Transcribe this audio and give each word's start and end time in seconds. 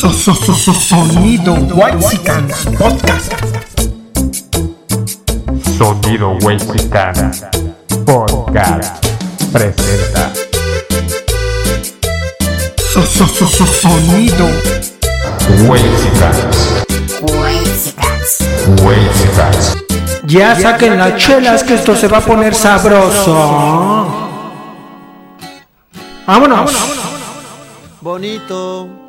So- 0.00 0.08
so- 0.12 0.34
so- 0.34 0.54
so- 0.54 0.72
Sonido 0.72 1.52
Whitesicans 1.74 2.64
Podcast. 2.78 3.32
Sonido 5.76 6.38
Wexicana 6.42 7.30
Podcast 8.06 9.06
presenta 9.52 10.32
So- 12.92 13.02
so- 13.02 13.26
so- 13.26 13.46
so- 13.46 13.66
Sonido 13.66 14.46
Wexicans 15.68 16.76
Ya 20.26 20.54
saquen 20.54 20.96
las 20.96 21.16
chelas 21.16 21.62
que 21.64 21.74
esto 21.74 21.94
se 21.96 22.08
va 22.08 22.18
a 22.18 22.20
poner 22.20 22.54
sabroso. 22.54 23.34
Vámonos. 26.26 26.70
bonito. 28.00 28.99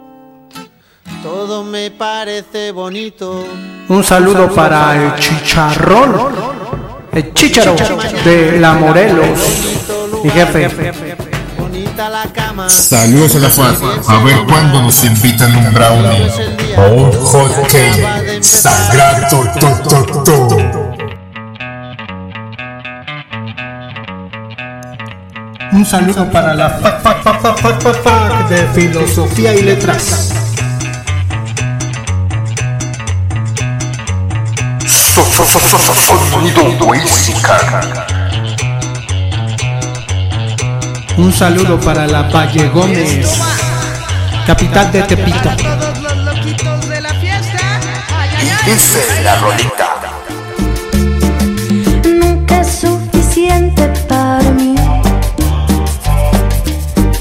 Todo 1.21 1.64
me 1.64 1.92
parece 1.92 2.71
bonito. 2.71 3.46
Un 3.89 4.04
saludo 4.04 4.50
para 4.50 4.96
el 4.96 5.16
chicharrón. 5.20 6.16
El 7.14 7.34
chicharo 7.34 7.75
de 8.25 8.57
la 8.60 8.74
Morelos. 8.74 9.39
Mi 10.24 10.32
jefe. 10.32 10.68
Bonita 11.60 12.10
la 12.10 12.24
cama. 12.24 12.68
Saludos 12.70 13.36
a 13.36 13.39
la 13.39 13.50
FAD. 13.50 13.75
A 14.07 14.24
ver 14.24 14.38
cuándo 14.47 14.82
nos 14.82 15.04
invitan 15.04 15.56
un 15.56 15.74
brownie 15.74 16.32
o 16.78 16.94
un 16.96 17.11
hot 17.11 17.68
cake. 17.68 18.42
Sagrado 18.42 19.44
to, 19.60 19.89
to, 19.89 20.24
to. 20.24 20.82
Un 25.74 25.86
saludo 25.86 26.30
para 26.32 26.56
la 26.56 26.69
fac 26.69 28.50
de 28.50 28.68
filosofía 28.74 29.54
y 29.54 29.61
letras. 29.61 30.33
Sonido. 35.45 36.61
Un 41.17 41.34
saludo 41.34 41.80
para 41.80 42.06
la 42.06 42.23
Valle 42.23 42.70
Gómez, 42.70 43.28
capital 44.45 44.92
de 44.92 45.02
Tepito. 45.02 45.50
todos 45.58 45.97
los 46.00 46.17
loquitos 46.17 46.89
de 46.89 47.02
la 47.02 47.14
fiesta. 47.16 47.80
Ay, 48.16 48.30
ay, 48.38 48.50
ay. 48.50 48.72
Dice 48.72 49.23
la 49.23 49.36
rolita. 49.38 49.95
nunca 52.03 52.62
es 52.62 52.81
suficiente 52.81 53.88
para 54.08 54.50
mí. 54.52 54.75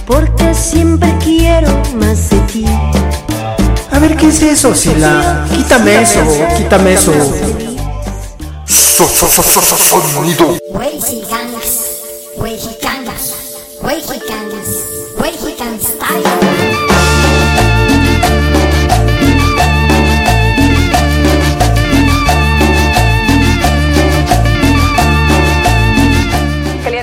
Porque 0.07 0.55
siempre 0.55 1.15
quiero 1.25 1.83
más 1.99 2.29
de 2.29 2.39
ti. 2.41 2.65
A 3.91 3.99
ver, 3.99 4.15
¿qué 4.17 4.29
es 4.29 4.43
eso, 4.43 4.75
Sila? 4.75 5.47
Quítame 5.51 6.03
eso, 6.03 6.21
quítame 6.59 6.93
eso. 6.93 7.13
Sonido 9.01 10.59
Mexicanas, 10.75 12.37
mexicanas, 12.39 13.81
mexicanas, 13.83 14.85
mexican 15.19 15.81
style. 15.81 16.91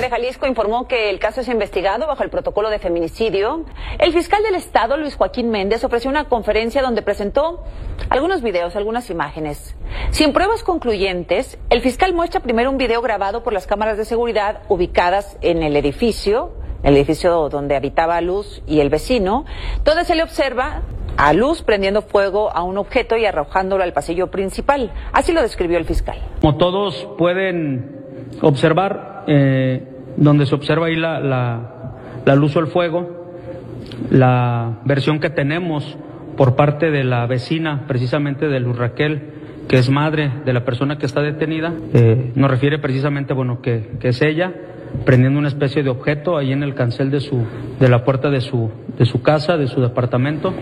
Jalisco 0.08 0.46
informó 0.46 0.88
que 0.88 1.10
el 1.10 1.18
caso 1.18 1.42
es 1.42 1.48
investigado 1.48 2.06
bajo 2.06 2.22
el 2.22 2.30
protocolo 2.30 2.70
de 2.70 2.78
feminicidio. 2.78 3.64
El 3.98 4.12
fiscal 4.12 4.42
del 4.42 4.54
Estado, 4.54 4.96
Luis 4.96 5.14
Joaquín 5.14 5.50
Méndez, 5.50 5.84
ofreció 5.84 6.10
una 6.10 6.28
conferencia 6.28 6.82
donde 6.82 7.02
presentó 7.02 7.62
algunos 8.10 8.42
videos, 8.42 8.76
algunas 8.76 9.10
imágenes. 9.10 9.76
Sin 10.10 10.32
pruebas 10.32 10.62
concluyentes, 10.62 11.58
el 11.70 11.80
fiscal 11.80 12.14
muestra 12.14 12.40
primero 12.40 12.70
un 12.70 12.78
video 12.78 13.02
grabado 13.02 13.42
por 13.42 13.52
las 13.52 13.66
cámaras 13.66 13.98
de 13.98 14.04
seguridad 14.04 14.62
ubicadas 14.68 15.36
en 15.40 15.62
el 15.62 15.76
edificio, 15.76 16.52
el 16.82 16.96
edificio 16.96 17.48
donde 17.48 17.76
habitaba 17.76 18.20
Luz 18.20 18.62
y 18.66 18.80
el 18.80 18.88
vecino, 18.88 19.44
donde 19.84 20.04
se 20.04 20.14
le 20.14 20.22
observa 20.22 20.82
a 21.16 21.32
Luz 21.32 21.62
prendiendo 21.62 22.02
fuego 22.02 22.50
a 22.54 22.62
un 22.62 22.78
objeto 22.78 23.16
y 23.16 23.26
arrojándolo 23.26 23.82
al 23.82 23.92
pasillo 23.92 24.28
principal. 24.28 24.92
Así 25.12 25.32
lo 25.32 25.42
describió 25.42 25.76
el 25.76 25.84
fiscal. 25.84 26.18
Como 26.40 26.56
todos 26.56 27.08
pueden 27.18 27.96
observar, 28.40 29.24
eh, 29.26 29.82
donde 30.16 30.46
se 30.46 30.54
observa 30.54 30.86
ahí 30.86 30.96
la, 30.96 32.34
luz 32.36 32.54
o 32.56 32.60
el 32.60 32.68
fuego, 32.68 33.08
la 34.10 34.78
versión 34.84 35.18
que 35.18 35.30
tenemos 35.30 35.96
por 36.38 36.54
parte 36.54 36.90
de 36.92 37.02
la 37.04 37.26
vecina, 37.26 37.84
precisamente 37.88 38.46
de 38.46 38.60
Luz 38.60 38.78
Raquel, 38.78 39.66
que 39.68 39.76
es 39.76 39.90
madre 39.90 40.32
de 40.44 40.52
la 40.52 40.64
persona 40.64 40.96
que 40.96 41.04
está 41.04 41.20
detenida, 41.20 41.74
eh, 41.92 42.32
nos 42.36 42.50
refiere 42.50 42.78
precisamente, 42.78 43.34
bueno, 43.34 43.60
que, 43.60 43.98
que 44.00 44.08
es 44.08 44.22
ella 44.22 44.54
prendiendo 45.04 45.38
una 45.38 45.48
especie 45.48 45.82
de 45.82 45.90
objeto 45.90 46.36
ahí 46.36 46.52
en 46.52 46.62
el 46.62 46.74
cancel 46.74 47.10
de 47.10 47.20
su, 47.20 47.44
de 47.78 47.88
la 47.88 48.04
puerta 48.04 48.30
de 48.30 48.40
su, 48.40 48.70
de 48.96 49.04
su 49.04 49.20
casa, 49.20 49.56
de 49.56 49.66
su 49.66 49.80
departamento. 49.80 50.54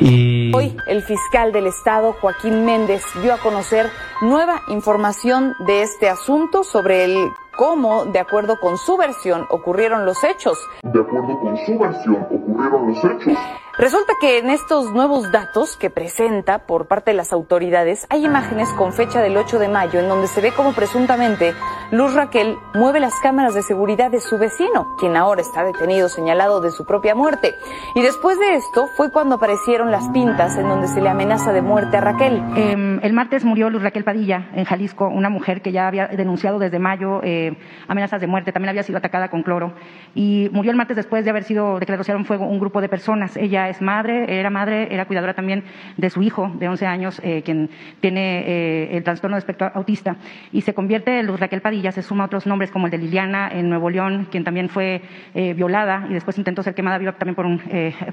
Y 0.00 0.54
Hoy 0.54 0.76
el 0.88 1.02
fiscal 1.02 1.52
del 1.52 1.68
Estado, 1.68 2.14
Joaquín 2.20 2.64
Méndez, 2.64 3.02
dio 3.22 3.32
a 3.32 3.38
conocer 3.38 3.86
nueva 4.20 4.62
información 4.68 5.54
de 5.66 5.82
este 5.82 6.08
asunto 6.08 6.64
sobre 6.64 7.04
el 7.04 7.28
cómo, 7.56 8.06
de 8.06 8.18
acuerdo 8.18 8.58
con 8.60 8.76
su 8.76 8.96
versión, 8.96 9.46
ocurrieron 9.50 10.04
los 10.04 10.22
hechos. 10.24 10.58
De 10.82 11.00
acuerdo 11.00 11.38
con 11.40 11.56
su 11.58 11.78
versión, 11.78 12.26
ocurrieron 12.30 12.88
los 12.88 13.04
hechos. 13.04 13.38
Resulta 13.78 14.12
que 14.20 14.36
en 14.38 14.50
estos 14.50 14.92
nuevos 14.92 15.32
datos 15.32 15.78
que 15.78 15.88
presenta 15.88 16.66
por 16.66 16.88
parte 16.88 17.12
de 17.12 17.16
las 17.16 17.32
autoridades 17.32 18.06
hay 18.10 18.26
imágenes 18.26 18.68
con 18.74 18.92
fecha 18.92 19.22
del 19.22 19.34
8 19.34 19.58
de 19.58 19.68
mayo 19.68 19.98
en 19.98 20.10
donde 20.10 20.26
se 20.26 20.42
ve 20.42 20.52
como 20.52 20.74
presuntamente 20.74 21.54
Luz 21.90 22.12
Raquel 22.12 22.58
mueve 22.74 23.00
las 23.00 23.14
cámaras 23.20 23.54
de 23.54 23.62
seguridad 23.62 24.10
de 24.10 24.20
su 24.20 24.36
vecino, 24.36 24.94
quien 24.98 25.16
ahora 25.16 25.40
está 25.40 25.64
detenido 25.64 26.10
señalado 26.10 26.60
de 26.60 26.70
su 26.70 26.84
propia 26.84 27.14
muerte. 27.14 27.54
Y 27.94 28.02
después 28.02 28.38
de 28.38 28.56
esto 28.56 28.88
fue 28.94 29.10
cuando 29.10 29.36
aparecieron 29.36 29.90
las 29.90 30.06
pintas 30.10 30.56
en 30.58 30.68
donde 30.68 30.88
se 30.88 31.00
le 31.00 31.08
amenaza 31.08 31.52
de 31.52 31.62
muerte 31.62 31.96
a 31.96 32.02
Raquel. 32.02 32.42
Eh, 32.56 32.98
el 33.02 33.12
martes 33.14 33.42
murió 33.44 33.70
Luz 33.70 33.82
Raquel 33.82 34.04
Padilla 34.04 34.50
en 34.54 34.64
Jalisco, 34.64 35.08
una 35.08 35.30
mujer 35.30 35.62
que 35.62 35.72
ya 35.72 35.88
había 35.88 36.08
denunciado 36.08 36.58
desde 36.58 36.78
mayo 36.78 37.20
eh, 37.22 37.56
amenazas 37.88 38.20
de 38.20 38.26
muerte, 38.26 38.52
también 38.52 38.68
había 38.68 38.82
sido 38.82 38.98
atacada 38.98 39.30
con 39.30 39.42
cloro 39.42 39.72
y 40.14 40.50
murió 40.52 40.70
el 40.70 40.76
martes 40.76 40.96
después 40.96 41.24
de 41.24 41.30
haber 41.30 41.44
sido 41.44 41.78
declarado 41.78 42.02
fuego 42.24 42.46
un 42.46 42.58
grupo 42.58 42.80
de 42.80 42.88
personas. 42.88 43.36
Ella 43.36 43.61
es 43.68 43.80
madre, 43.82 44.38
era 44.38 44.50
madre, 44.50 44.88
era 44.90 45.04
cuidadora 45.04 45.34
también 45.34 45.64
de 45.96 46.10
su 46.10 46.22
hijo 46.22 46.50
de 46.58 46.68
11 46.68 46.86
años, 46.86 47.20
eh, 47.24 47.42
quien 47.44 47.70
tiene 48.00 48.44
eh, 48.46 48.96
el 48.96 49.04
trastorno 49.04 49.36
de 49.36 49.40
espectro 49.40 49.70
autista 49.74 50.16
y 50.52 50.62
se 50.62 50.74
convierte 50.74 51.22
Luz 51.22 51.40
Raquel 51.40 51.60
Padilla, 51.60 51.92
se 51.92 52.02
suma 52.02 52.24
a 52.24 52.26
otros 52.26 52.46
nombres 52.46 52.70
como 52.70 52.86
el 52.86 52.90
de 52.90 52.98
Liliana 52.98 53.48
en 53.52 53.68
Nuevo 53.68 53.90
León, 53.90 54.28
quien 54.30 54.44
también 54.44 54.68
fue 54.68 55.02
eh, 55.34 55.54
violada 55.54 56.06
y 56.08 56.14
después 56.14 56.38
intentó 56.38 56.62
ser 56.62 56.74
quemada 56.74 56.98
viva 56.98 57.12
también 57.12 57.34
por 57.34 57.46
un, 57.46 57.60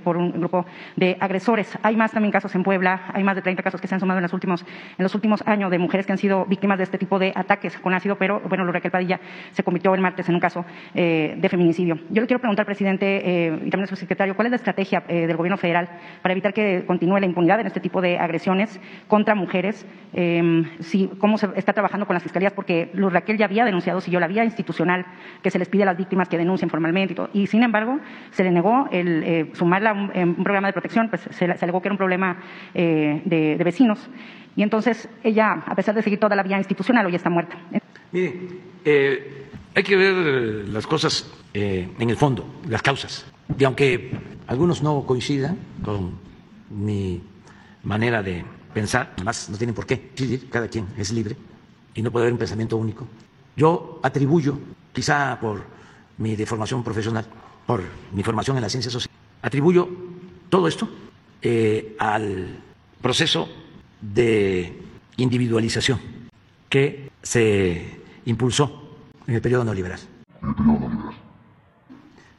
por 0.04 0.18
un 0.18 0.32
grupo 0.32 0.66
de 0.96 1.18
agresores. 1.20 1.78
Hay 1.84 1.96
más 1.96 2.12
también 2.12 2.32
casos 2.32 2.54
en 2.56 2.64
Puebla, 2.64 3.02
hay 3.14 3.24
más 3.24 3.36
de 3.36 3.42
30 3.42 3.64
casos 3.64 3.82
que 3.82 3.88
se 3.88 3.96
han 3.96 4.00
sumado 4.00 4.20
en 4.20 4.24
los 4.24 4.34
últimos, 4.34 4.66
en 4.98 5.04
los 5.04 5.16
últimos 5.16 5.44
años 5.48 5.72
de 5.72 5.80
mujeres 5.80 6.06
que 6.06 6.12
han 6.12 6.18
sido 6.18 6.46
víctimas 6.46 6.78
de 6.78 6.84
este 6.84 6.98
tipo 6.98 7.20
de 7.20 7.32
ataques 7.36 7.78
con 7.78 7.94
ácido, 7.94 8.18
pero 8.18 8.40
bueno, 8.42 8.64
Luz 8.66 8.74
Raquel 8.74 8.92
Padilla 8.92 9.20
se 9.52 9.64
convirtió 9.64 9.94
el 9.96 10.02
martes 10.02 10.28
en 10.30 10.36
un 10.36 10.42
caso 10.42 10.66
de 10.94 11.48
feminicidio. 11.50 12.00
Yo 12.10 12.22
le 12.22 12.28
quiero 12.28 12.40
preguntar, 12.40 12.66
presidente, 12.66 13.58
y 13.66 13.70
también 13.70 13.82
al 13.82 13.88
subsecretario, 13.88 14.36
¿cuál 14.36 14.48
es 14.48 14.52
la 14.52 14.58
estrategia 14.58 15.02
del 15.08 15.36
gobierno 15.40 15.58
federal 15.58 15.90
para 16.22 16.34
evitar 16.34 16.54
que 16.54 16.86
continúe 16.86 17.20
la 17.20 17.26
impunidad 17.26 17.60
en 17.60 17.68
este 17.68 17.80
tipo 17.80 18.02
de 18.02 18.20
agresiones 18.20 18.80
contra 19.08 19.34
mujeres? 19.34 19.86
Eh, 20.14 20.64
si, 20.80 21.08
¿Cómo 21.20 21.38
se 21.38 21.50
está 21.56 21.74
trabajando 21.74 22.06
con 22.06 22.14
las 22.14 22.24
fiscalías? 22.24 22.54
Porque 22.54 22.92
Luz 22.94 23.12
Raquel 23.12 23.38
ya 23.38 23.46
había 23.46 23.66
denunciado, 23.66 24.02
siguió 24.02 24.20
la 24.20 24.28
vía 24.28 24.44
institucional 24.44 25.06
que 25.42 25.50
se 25.50 25.58
les 25.58 25.68
pide 25.70 25.84
a 25.84 25.88
las 25.88 25.98
víctimas 25.98 26.30
que 26.30 26.38
denuncien 26.38 26.70
formalmente 26.70 27.00
y 27.34 27.48
sin 27.48 27.64
embargo 27.64 28.00
se 28.32 28.44
le 28.44 28.52
negó 28.52 28.88
el 28.92 29.24
eh, 29.24 29.50
sumarla 29.54 29.92
a 29.92 29.94
un, 29.94 30.12
en 30.14 30.30
un 30.30 30.44
programa 30.44 30.68
de 30.68 30.74
protección, 30.74 31.10
pues 31.10 31.22
se, 31.22 31.58
se 31.58 31.66
alegó 31.66 31.82
que 31.82 31.88
era 31.88 31.94
un 31.94 31.98
problema 31.98 32.38
eh, 32.74 33.22
de, 33.26 33.64
vecinos. 33.64 34.10
Y 34.56 34.64
entonces 34.64 35.10
ella, 35.24 35.64
a 35.66 35.76
pesar 35.76 35.96
de 35.96 36.02
seguir 36.02 36.20
toda 36.20 36.36
la 36.36 36.44
vía 36.44 36.58
institucional, 36.58 37.06
hoy 37.06 37.16
está 37.16 37.30
muerta. 37.30 37.58
Mire, 38.12 38.34
eh, 38.84 39.48
hay 39.76 39.84
que 39.84 39.96
ver 39.96 40.70
las 40.70 40.86
cosas 40.88 41.32
eh, 41.54 41.88
en 41.98 42.10
el 42.10 42.18
fondo, 42.18 42.46
las 42.68 42.82
causas. 42.82 43.32
Y 43.58 43.64
aunque 43.64 44.12
algunos 44.48 44.82
no 44.82 45.06
coincidan 45.06 45.58
con 45.84 46.14
mi 46.70 47.22
manera 47.84 48.22
de 48.22 48.44
pensar, 48.74 49.14
además 49.16 49.50
no 49.50 49.58
tienen 49.58 49.76
por 49.76 49.86
qué, 49.86 50.12
decidir, 50.12 50.50
cada 50.50 50.68
quien 50.68 50.88
es 50.98 51.12
libre 51.12 51.36
y 51.94 52.02
no 52.02 52.12
puede 52.12 52.26
haber 52.26 52.34
un 52.34 52.40
pensamiento 52.40 52.78
único. 52.78 53.08
Yo 53.56 54.00
atribuyo, 54.04 54.58
quizá 54.94 55.40
por 55.40 55.64
mi 56.18 56.36
deformación 56.36 56.84
profesional, 56.84 57.26
por 57.66 57.82
mi 58.14 58.24
formación 58.24 58.58
en 58.58 58.64
la 58.64 58.70
ciencia 58.70 58.92
social, 58.92 59.12
atribuyo 59.42 59.90
todo 60.50 60.68
esto 60.68 60.90
eh, 61.42 61.96
al 62.00 62.60
proceso 63.02 63.48
de 64.02 64.82
individualización 65.18 66.00
que 66.70 67.10
se 67.22 68.00
impulsó 68.26 68.96
en 69.28 69.36
el 69.36 69.42
periodo 69.42 69.64
neoliberal. 69.64 70.00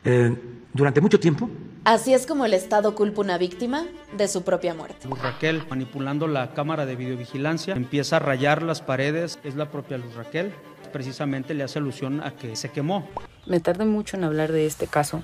Eh, 0.05 0.37
durante 0.73 1.01
mucho 1.01 1.19
tiempo 1.19 1.49
Así 1.85 2.13
es 2.13 2.27
como 2.27 2.45
el 2.45 2.53
Estado 2.53 2.95
culpa 2.95 3.23
a 3.23 3.25
una 3.25 3.39
víctima 3.39 3.87
de 4.15 4.29
su 4.29 4.43
propia 4.43 4.75
muerte. 4.75 5.09
Luz 5.09 5.23
Raquel, 5.23 5.63
manipulando 5.71 6.27
la 6.27 6.53
cámara 6.53 6.85
de 6.85 6.95
videovigilancia, 6.95 7.75
empieza 7.75 8.17
a 8.17 8.19
rayar 8.19 8.63
las 8.63 8.83
paredes. 8.83 9.39
Es 9.45 9.55
la 9.55 9.71
propia 9.71 9.97
Luz 9.97 10.15
Raquel. 10.15 10.53
Precisamente 10.93 11.55
le 11.55 11.65
hace 11.65 11.79
alusión 11.79 12.23
a 12.23 12.33
que 12.33 12.55
se 12.55 12.69
quemó. 12.69 13.09
Me 13.47 13.61
tardé 13.61 13.87
mucho 13.87 14.19
en 14.19 14.25
hablar 14.25 14.53
de 14.53 14.67
este 14.67 14.89
caso 14.89 15.23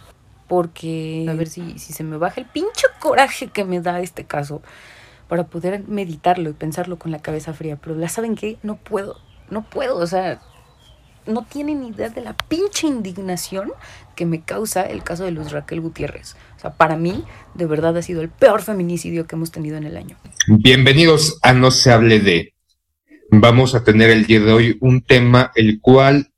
porque 0.49 1.27
a 1.29 1.35
ver 1.35 1.49
si, 1.49 1.79
si 1.79 1.93
se 1.93 2.05
me 2.05 2.17
baja 2.17 2.41
el 2.41 2.47
pinche 2.47 2.87
coraje 3.01 3.49
que 3.49 3.65
me 3.65 3.81
da 3.81 4.01
este 4.01 4.25
caso 4.25 4.63
para 5.29 5.45
poder 5.45 5.87
meditarlo 5.87 6.49
y 6.49 6.55
pensarlo 6.55 6.99
con 6.99 7.11
la 7.13 7.21
cabeza 7.21 7.53
fría. 7.53 7.77
Pero 7.77 8.01
ya 8.01 8.09
saben 8.09 8.35
que 8.35 8.57
no 8.63 8.77
puedo, 8.77 9.21
no 9.51 9.63
puedo, 9.63 9.99
o 9.99 10.07
sea, 10.07 10.41
no 11.27 11.45
tienen 11.45 11.85
idea 11.85 12.09
de 12.09 12.21
la 12.21 12.35
pinche 12.37 12.87
indignación 12.87 13.73
que 14.15 14.27
me 14.27 14.43
causa 14.43 14.83
el 14.83 15.03
caso 15.03 15.25
de 15.25 15.31
Luz 15.31 15.51
Raquel 15.53 15.81
Gutiérrez. 15.81 16.37
O 16.57 16.61
sea, 16.61 16.75
para 16.75 16.97
mí, 16.97 17.25
de 17.55 17.67
verdad 17.67 17.97
ha 17.97 18.03
sido 18.03 18.23
el 18.23 18.29
peor 18.29 18.63
feminicidio 18.63 19.27
que 19.27 19.37
hemos 19.37 19.51
tenido 19.51 19.77
en 19.77 19.85
el 19.85 19.97
año. 19.97 20.17
Bienvenidos 20.49 21.39
a 21.43 21.53
No 21.53 21.71
se 21.71 21.91
hable 21.93 22.21
de. 22.21 22.55
Vamos 23.31 23.75
a 23.75 23.85
tener 23.85 24.11
el 24.11 24.27
día 24.27 24.41
de 24.41 24.53
hoy 24.53 24.79
un 24.81 25.03
tema 25.03 25.51
el 25.55 25.81
cual 25.81 26.31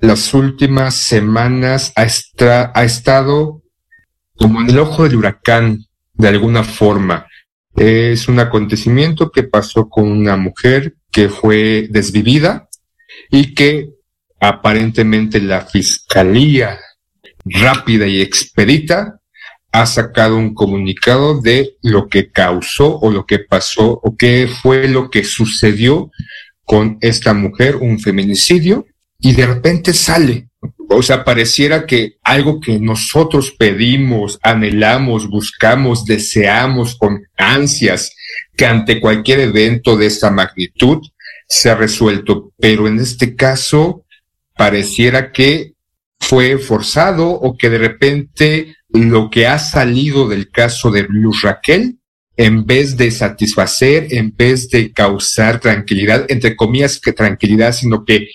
las 0.00 0.34
últimas 0.34 0.94
semanas 0.96 1.92
ha, 1.96 2.04
estra- 2.04 2.72
ha 2.74 2.84
estado 2.84 3.62
como 4.36 4.60
en 4.60 4.68
el 4.70 4.78
ojo 4.78 5.04
del 5.04 5.16
huracán, 5.16 5.86
de 6.12 6.28
alguna 6.28 6.62
forma. 6.64 7.26
Es 7.74 8.28
un 8.28 8.38
acontecimiento 8.40 9.30
que 9.30 9.44
pasó 9.44 9.88
con 9.88 10.10
una 10.10 10.36
mujer 10.36 10.96
que 11.10 11.28
fue 11.28 11.88
desvivida 11.90 12.68
y 13.30 13.54
que 13.54 13.90
aparentemente 14.40 15.40
la 15.40 15.62
fiscalía 15.62 16.78
rápida 17.44 18.06
y 18.06 18.20
expedita 18.20 19.20
ha 19.72 19.86
sacado 19.86 20.36
un 20.36 20.54
comunicado 20.54 21.40
de 21.40 21.76
lo 21.82 22.08
que 22.08 22.30
causó 22.30 22.98
o 22.98 23.10
lo 23.10 23.26
que 23.26 23.40
pasó 23.40 24.00
o 24.02 24.16
qué 24.16 24.48
fue 24.48 24.88
lo 24.88 25.10
que 25.10 25.22
sucedió 25.22 26.10
con 26.64 26.98
esta 27.00 27.34
mujer, 27.34 27.76
un 27.76 28.00
feminicidio, 28.00 28.86
y 29.18 29.32
de 29.32 29.46
repente 29.46 29.92
sale. 29.92 30.48
O 30.88 31.02
sea, 31.02 31.24
pareciera 31.24 31.86
que 31.86 32.16
algo 32.22 32.60
que 32.60 32.78
nosotros 32.78 33.52
pedimos, 33.52 34.38
anhelamos, 34.42 35.28
buscamos, 35.28 36.04
deseamos 36.04 36.96
con 36.96 37.22
ansias, 37.36 38.12
que 38.56 38.66
ante 38.66 39.00
cualquier 39.00 39.40
evento 39.40 39.96
de 39.96 40.06
esta 40.06 40.30
magnitud 40.30 41.02
se 41.46 41.70
ha 41.70 41.74
resuelto. 41.74 42.52
Pero 42.58 42.88
en 42.88 42.98
este 42.98 43.36
caso, 43.36 44.05
pareciera 44.56 45.32
que 45.32 45.74
fue 46.18 46.58
forzado 46.58 47.28
o 47.28 47.56
que 47.56 47.70
de 47.70 47.78
repente 47.78 48.76
lo 48.88 49.30
que 49.30 49.46
ha 49.46 49.58
salido 49.58 50.28
del 50.28 50.50
caso 50.50 50.90
de 50.90 51.06
Luz 51.08 51.42
Raquel, 51.42 51.98
en 52.36 52.66
vez 52.66 52.96
de 52.96 53.10
satisfacer, 53.10 54.08
en 54.10 54.34
vez 54.36 54.68
de 54.68 54.92
causar 54.92 55.60
tranquilidad, 55.60 56.26
entre 56.28 56.56
comillas 56.56 57.00
que 57.00 57.12
tranquilidad, 57.12 57.72
sino 57.72 58.04
que 58.04 58.28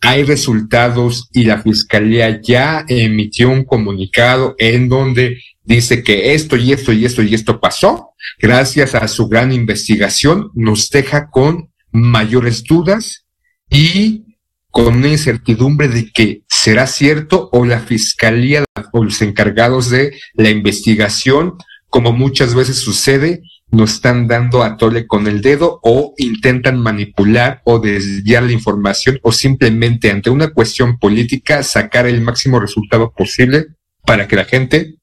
hay 0.00 0.24
resultados 0.24 1.28
y 1.32 1.44
la 1.44 1.62
fiscalía 1.62 2.40
ya 2.42 2.84
emitió 2.88 3.50
un 3.50 3.64
comunicado 3.64 4.56
en 4.58 4.88
donde 4.88 5.40
dice 5.62 6.02
que 6.02 6.34
esto 6.34 6.56
y 6.56 6.72
esto 6.72 6.92
y 6.92 7.04
esto 7.04 7.22
y 7.22 7.34
esto 7.34 7.60
pasó. 7.60 8.10
Gracias 8.38 8.94
a 8.94 9.06
su 9.06 9.28
gran 9.28 9.52
investigación 9.52 10.50
nos 10.54 10.90
deja 10.90 11.30
con 11.30 11.70
mayores 11.92 12.64
dudas 12.64 13.26
y 13.70 14.31
con 14.72 14.96
una 14.96 15.08
incertidumbre 15.08 15.86
de 15.88 16.10
que 16.10 16.42
será 16.48 16.86
cierto 16.86 17.50
o 17.52 17.64
la 17.64 17.78
fiscalía 17.78 18.64
o 18.92 19.04
los 19.04 19.20
encargados 19.20 19.90
de 19.90 20.18
la 20.34 20.48
investigación, 20.48 21.54
como 21.88 22.12
muchas 22.12 22.54
veces 22.54 22.78
sucede, 22.78 23.42
nos 23.70 23.94
están 23.94 24.28
dando 24.28 24.62
a 24.62 24.78
tole 24.78 25.06
con 25.06 25.26
el 25.26 25.42
dedo 25.42 25.78
o 25.82 26.14
intentan 26.16 26.78
manipular 26.78 27.60
o 27.64 27.80
desviar 27.80 28.44
la 28.44 28.52
información 28.52 29.20
o 29.22 29.30
simplemente 29.30 30.10
ante 30.10 30.30
una 30.30 30.52
cuestión 30.52 30.98
política 30.98 31.62
sacar 31.62 32.06
el 32.06 32.22
máximo 32.22 32.58
resultado 32.58 33.12
posible 33.12 33.66
para 34.06 34.26
que 34.26 34.36
la 34.36 34.46
gente 34.46 34.96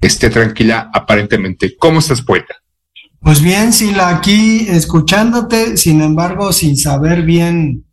esté 0.00 0.30
tranquila 0.30 0.90
aparentemente. 0.94 1.74
¿Cómo 1.76 1.98
estás, 1.98 2.22
poeta? 2.22 2.54
Pues 3.20 3.42
bien, 3.42 3.72
Sila, 3.72 4.10
aquí 4.10 4.66
escuchándote, 4.68 5.76
sin 5.76 6.02
embargo, 6.02 6.52
sin 6.52 6.76
saber 6.76 7.22
bien, 7.22 7.84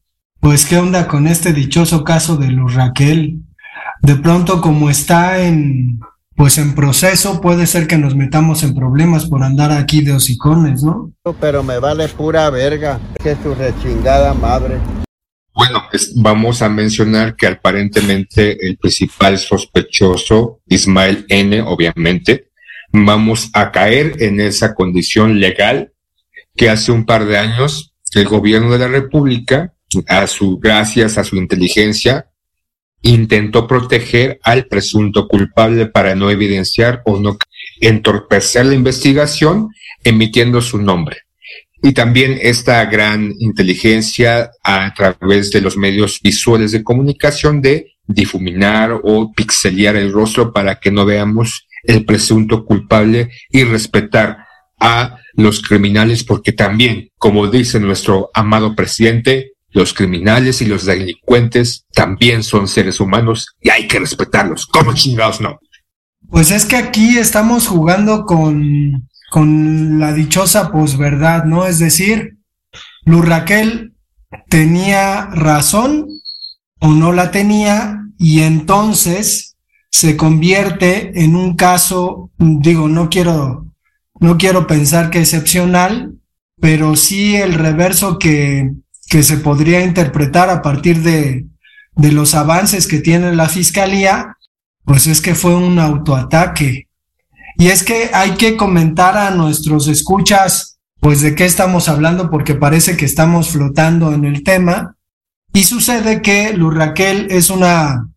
pues 0.46 0.68
qué 0.68 0.78
onda 0.78 1.08
con 1.08 1.26
este 1.26 1.54
dichoso 1.54 2.04
caso 2.04 2.38
de 2.38 2.52
Luz 2.52 2.76
Raquel. 2.76 3.40
De 4.04 4.16
pronto, 4.16 4.62
como 4.62 4.92
está 4.92 5.42
en, 5.44 6.00
pues 6.36 6.60
en 6.60 6.76
proceso, 6.76 7.42
puede 7.42 7.66
ser 7.66 7.88
que 7.88 7.98
nos 7.98 8.16
metamos 8.16 8.62
en 8.62 8.76
problemas 8.76 9.26
por 9.26 9.42
andar 9.42 9.72
aquí 9.72 10.02
de 10.02 10.12
hocicones, 10.12 10.84
¿no? 10.84 11.12
Pero 11.42 11.64
me 11.64 11.80
vale 11.80 12.08
pura 12.10 12.48
verga, 12.52 13.00
que 13.24 13.36
su 13.42 13.56
rechingada 13.56 14.36
madre. 14.36 14.78
Bueno, 15.52 15.82
es- 15.92 16.14
vamos 16.16 16.62
a 16.62 16.70
mencionar 16.70 17.36
que 17.36 17.48
aparentemente 17.48 18.68
el 18.68 18.78
principal 18.78 19.40
sospechoso, 19.40 20.60
Ismael 20.68 21.26
N., 21.28 21.64
obviamente, 21.64 22.50
vamos 22.92 23.50
a 23.54 23.72
caer 23.72 24.22
en 24.22 24.40
esa 24.40 24.76
condición 24.76 25.40
legal 25.40 25.92
que 26.56 26.70
hace 26.70 26.92
un 26.92 27.04
par 27.04 27.26
de 27.26 27.40
años 27.40 27.96
el 28.14 28.28
gobierno 28.28 28.72
de 28.74 28.78
la 28.78 28.88
República, 28.90 29.72
a 30.08 30.28
su, 30.28 30.58
gracias 30.58 31.18
a 31.18 31.24
su 31.24 31.36
inteligencia, 31.36 32.28
intentó 33.02 33.68
proteger 33.68 34.40
al 34.44 34.66
presunto 34.66 35.28
culpable 35.28 35.86
para 35.86 36.16
no 36.16 36.32
evidenciar 36.32 37.02
o 37.06 37.20
no 37.20 37.38
entorpecer 37.80 38.66
la 38.66 38.74
investigación 38.74 39.70
emitiendo 40.04 40.62
su 40.62 40.80
nombre. 40.80 41.18
Y 41.84 41.94
también 41.94 42.40
esta 42.42 42.84
gran 42.86 43.32
inteligencia 43.38 44.50
a 44.64 44.92
través 44.96 45.52
de 45.52 45.62
los 45.62 45.78
medios 45.78 46.20
visuales 46.22 46.72
de 46.72 46.84
comunicación 46.84 47.62
de 47.62 47.94
difuminar 48.08 49.00
o 49.04 49.32
pixelear 49.34 49.96
el 49.96 50.12
rostro 50.12 50.52
para 50.52 50.80
que 50.80 50.90
no 50.90 51.06
veamos 51.06 51.68
el 51.84 52.06
presunto 52.06 52.66
culpable 52.66 53.30
y 53.52 53.64
respetar 53.64 54.46
a 54.80 55.20
los 55.34 55.62
criminales 55.62 56.24
porque 56.24 56.52
también, 56.52 57.10
como 57.18 57.48
dice 57.48 57.80
nuestro 57.80 58.30
amado 58.34 58.76
presidente, 58.76 59.54
los 59.76 59.94
criminales 59.94 60.62
y 60.62 60.66
los 60.66 60.86
delincuentes 60.86 61.86
también 61.92 62.44
son 62.44 62.70
seres 62.70 63.02
humanos 63.02 63.56
y 63.62 63.70
hay 63.70 63.90
que 63.90 64.00
respetarlos. 64.00 64.66
¿Cómo 64.68 64.94
chingados 64.94 65.42
no? 65.42 65.60
Pues 66.30 66.52
es 66.52 66.64
que 66.64 66.78
aquí 66.78 67.18
estamos 67.18 67.68
jugando 67.68 68.24
con, 68.24 69.10
con 69.30 70.00
la 70.00 70.14
dichosa 70.14 70.72
posverdad, 70.72 71.44
¿no? 71.44 71.68
Es 71.68 71.80
decir, 71.80 72.38
Luz 73.04 73.26
Raquel 73.26 73.94
tenía 74.48 75.26
razón 75.26 76.08
o 76.80 76.88
no 76.88 77.12
la 77.12 77.32
tenía 77.32 78.00
y 78.18 78.44
entonces 78.44 79.58
se 79.92 80.16
convierte 80.16 81.22
en 81.22 81.36
un 81.36 81.58
caso, 81.58 82.32
digo, 82.38 82.88
no 82.88 83.10
quiero, 83.10 83.66
no 84.22 84.38
quiero 84.38 84.68
pensar 84.68 85.10
que 85.10 85.20
excepcional, 85.20 86.14
pero 86.62 86.96
sí 86.96 87.36
el 87.36 87.56
reverso 87.56 88.18
que, 88.18 88.72
que 89.16 89.24
se 89.24 89.38
podría 89.38 89.82
interpretar 89.82 90.50
a 90.50 90.62
partir 90.62 91.02
de, 91.02 91.46
de 91.96 92.12
los 92.12 92.36
avances 92.36 92.86
que 92.86 93.00
tiene 93.00 93.34
la 93.34 93.48
fiscalía, 93.48 94.36
pues 94.84 95.08
es 95.08 95.22
que 95.22 95.36
fue 95.36 95.56
un 95.56 95.80
autoataque. 95.80 96.90
Y 97.58 97.68
es 97.68 97.84
que 97.84 98.10
hay 98.14 98.32
que 98.32 98.58
comentar 98.58 99.16
a 99.16 99.32
nuestros 99.32 99.88
escuchas, 99.88 100.80
pues 101.00 101.22
de 101.22 101.34
qué 101.34 101.46
estamos 101.46 101.88
hablando, 101.88 102.30
porque 102.30 102.56
parece 102.56 102.98
que 102.98 103.06
estamos 103.06 103.52
flotando 103.52 104.12
en 104.12 104.26
el 104.26 104.44
tema. 104.44 104.98
Y 105.54 105.64
sucede 105.64 106.22
que 106.22 106.52
Luz 106.52 106.74
Raquel 106.74 107.28
es 107.30 107.50
una 107.50 108.10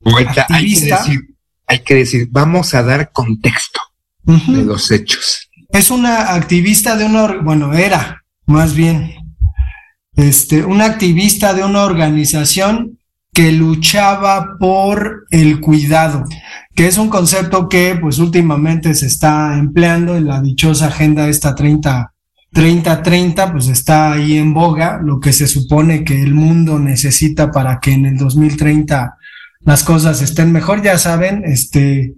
Poeta, 0.00 0.30
hay 0.30 0.34
que 0.34 0.40
activista. 0.54 0.98
decir, 1.00 1.20
hay 1.66 1.78
que 1.80 1.94
decir, 1.94 2.28
vamos 2.30 2.72
a 2.72 2.82
dar 2.82 3.12
contexto 3.12 3.80
de 4.24 4.64
los 4.64 4.90
hechos. 4.92 5.50
Es 5.68 5.90
una 5.90 6.32
activista 6.32 6.96
de 6.96 7.04
una, 7.04 7.36
bueno, 7.42 7.74
era 7.74 8.24
más 8.46 8.74
bien, 8.74 9.27
este, 10.18 10.64
una 10.64 10.84
activista 10.84 11.54
de 11.54 11.64
una 11.64 11.84
organización 11.84 12.98
que 13.32 13.52
luchaba 13.52 14.56
por 14.58 15.26
el 15.30 15.60
cuidado, 15.60 16.24
que 16.74 16.88
es 16.88 16.98
un 16.98 17.08
concepto 17.08 17.68
que 17.68 17.96
pues 18.00 18.18
últimamente 18.18 18.94
se 18.94 19.06
está 19.06 19.56
empleando 19.56 20.16
en 20.16 20.26
la 20.26 20.42
dichosa 20.42 20.88
agenda 20.88 21.28
esta 21.28 21.54
30 21.54 22.12
30-30, 22.52 23.52
pues 23.52 23.68
está 23.68 24.12
ahí 24.12 24.38
en 24.38 24.54
boga, 24.54 24.98
lo 25.02 25.20
que 25.20 25.32
se 25.32 25.46
supone 25.46 26.02
que 26.02 26.22
el 26.22 26.34
mundo 26.34 26.78
necesita 26.78 27.52
para 27.52 27.78
que 27.78 27.92
en 27.92 28.06
el 28.06 28.16
2030 28.16 29.16
las 29.60 29.84
cosas 29.84 30.22
estén 30.22 30.50
mejor, 30.50 30.82
ya 30.82 30.98
saben, 30.98 31.44
este, 31.44 32.14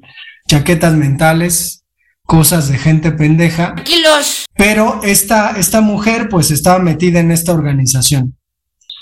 chaquetas 0.46 0.94
mentales, 0.94 1.79
cosas 2.30 2.68
de 2.68 2.78
gente 2.78 3.10
pendeja. 3.10 3.74
Pero 4.56 5.00
esta, 5.02 5.56
esta 5.58 5.80
mujer 5.80 6.28
pues 6.28 6.52
estaba 6.52 6.78
metida 6.78 7.18
en 7.18 7.32
esta 7.32 7.52
organización. 7.52 8.36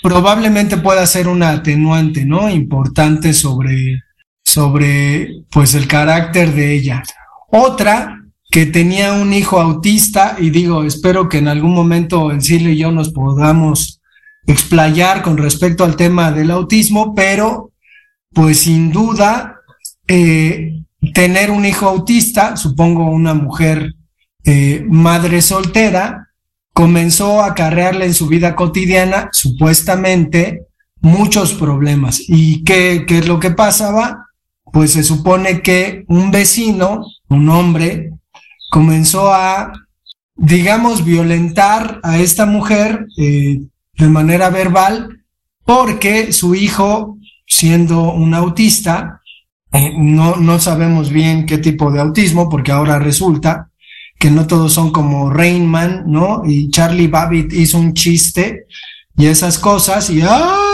Probablemente 0.01 0.77
pueda 0.77 1.05
ser 1.05 1.27
una 1.27 1.51
atenuante, 1.51 2.25
¿no? 2.25 2.49
Importante 2.49 3.35
sobre, 3.35 4.01
sobre 4.43 5.43
pues 5.51 5.75
el 5.75 5.85
carácter 5.87 6.55
de 6.55 6.73
ella. 6.73 7.03
Otra 7.51 8.19
que 8.49 8.65
tenía 8.65 9.13
un 9.13 9.31
hijo 9.31 9.61
autista 9.61 10.35
y 10.39 10.49
digo, 10.49 10.83
espero 10.83 11.29
que 11.29 11.37
en 11.37 11.49
algún 11.49 11.75
momento 11.75 12.31
en 12.31 12.41
Silvio 12.41 12.71
y 12.71 12.77
yo 12.77 12.91
nos 12.91 13.11
podamos 13.11 14.01
explayar 14.47 15.21
con 15.21 15.37
respecto 15.37 15.83
al 15.83 15.95
tema 15.95 16.31
del 16.31 16.49
autismo, 16.49 17.13
pero 17.13 17.73
pues 18.33 18.61
sin 18.61 18.91
duda 18.91 19.61
eh, 20.07 20.79
tener 21.13 21.51
un 21.51 21.65
hijo 21.65 21.87
autista, 21.87 22.57
supongo 22.57 23.09
una 23.09 23.33
mujer 23.33 23.95
eh, 24.43 24.83
madre 24.87 25.41
soltera, 25.41 26.29
comenzó 26.73 27.41
a 27.41 27.47
acarrearle 27.47 28.05
en 28.05 28.13
su 28.13 28.27
vida 28.27 28.55
cotidiana 28.55 29.29
supuestamente 29.31 30.67
muchos 31.01 31.53
problemas. 31.53 32.21
¿Y 32.27 32.63
qué, 32.63 33.05
qué 33.07 33.19
es 33.19 33.27
lo 33.27 33.39
que 33.39 33.51
pasaba? 33.51 34.27
Pues 34.71 34.93
se 34.93 35.03
supone 35.03 35.61
que 35.61 36.05
un 36.07 36.31
vecino, 36.31 37.05
un 37.29 37.49
hombre, 37.49 38.11
comenzó 38.69 39.33
a, 39.33 39.73
digamos, 40.35 41.03
violentar 41.03 41.99
a 42.03 42.19
esta 42.19 42.45
mujer 42.45 43.07
eh, 43.17 43.61
de 43.97 44.07
manera 44.07 44.49
verbal 44.49 45.23
porque 45.65 46.31
su 46.33 46.55
hijo, 46.55 47.17
siendo 47.45 48.13
un 48.13 48.33
autista, 48.33 49.18
eh, 49.71 49.93
no, 49.97 50.35
no 50.37 50.59
sabemos 50.59 51.09
bien 51.09 51.45
qué 51.45 51.57
tipo 51.57 51.91
de 51.91 51.99
autismo, 51.99 52.49
porque 52.49 52.71
ahora 52.71 52.99
resulta 52.99 53.69
que 54.17 54.31
no 54.31 54.47
todos 54.47 54.73
son 54.73 54.91
como 54.91 55.29
Rainman, 55.29 56.03
¿no? 56.07 56.41
Y 56.45 56.69
Charlie 56.71 57.07
Babbitt 57.07 57.53
hizo 57.53 57.77
un 57.77 57.93
chiste 57.93 58.65
y 59.15 59.27
esas 59.27 59.57
cosas 59.57 60.09
y 60.09 60.21
¡ah! 60.23 60.69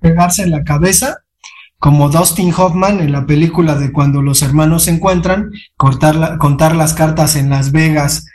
pegarse 0.00 0.42
en 0.42 0.52
la 0.52 0.62
cabeza, 0.62 1.18
como 1.86 2.08
Dustin 2.08 2.52
Hoffman 2.52 2.98
en 2.98 3.12
la 3.12 3.26
película 3.26 3.76
de 3.76 3.92
cuando 3.92 4.20
los 4.20 4.42
hermanos 4.42 4.82
se 4.82 4.90
encuentran, 4.90 5.52
cortar 5.76 6.36
contar 6.36 6.74
las 6.74 6.94
cartas 6.94 7.36
en 7.36 7.48
Las 7.48 7.70
Vegas 7.70 8.26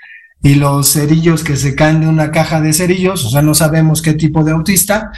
y 0.41 0.55
los 0.55 0.93
cerillos 0.93 1.43
que 1.43 1.57
se 1.57 1.75
caen 1.75 1.99
de 1.99 2.07
una 2.07 2.31
caja 2.31 2.61
de 2.61 2.71
cerillos, 2.71 3.25
o 3.25 3.29
sea, 3.29 3.41
no 3.41 3.53
sabemos 3.53 4.01
qué 4.01 4.13
tipo 4.13 4.45
de 4.45 4.53
autista, 4.53 5.11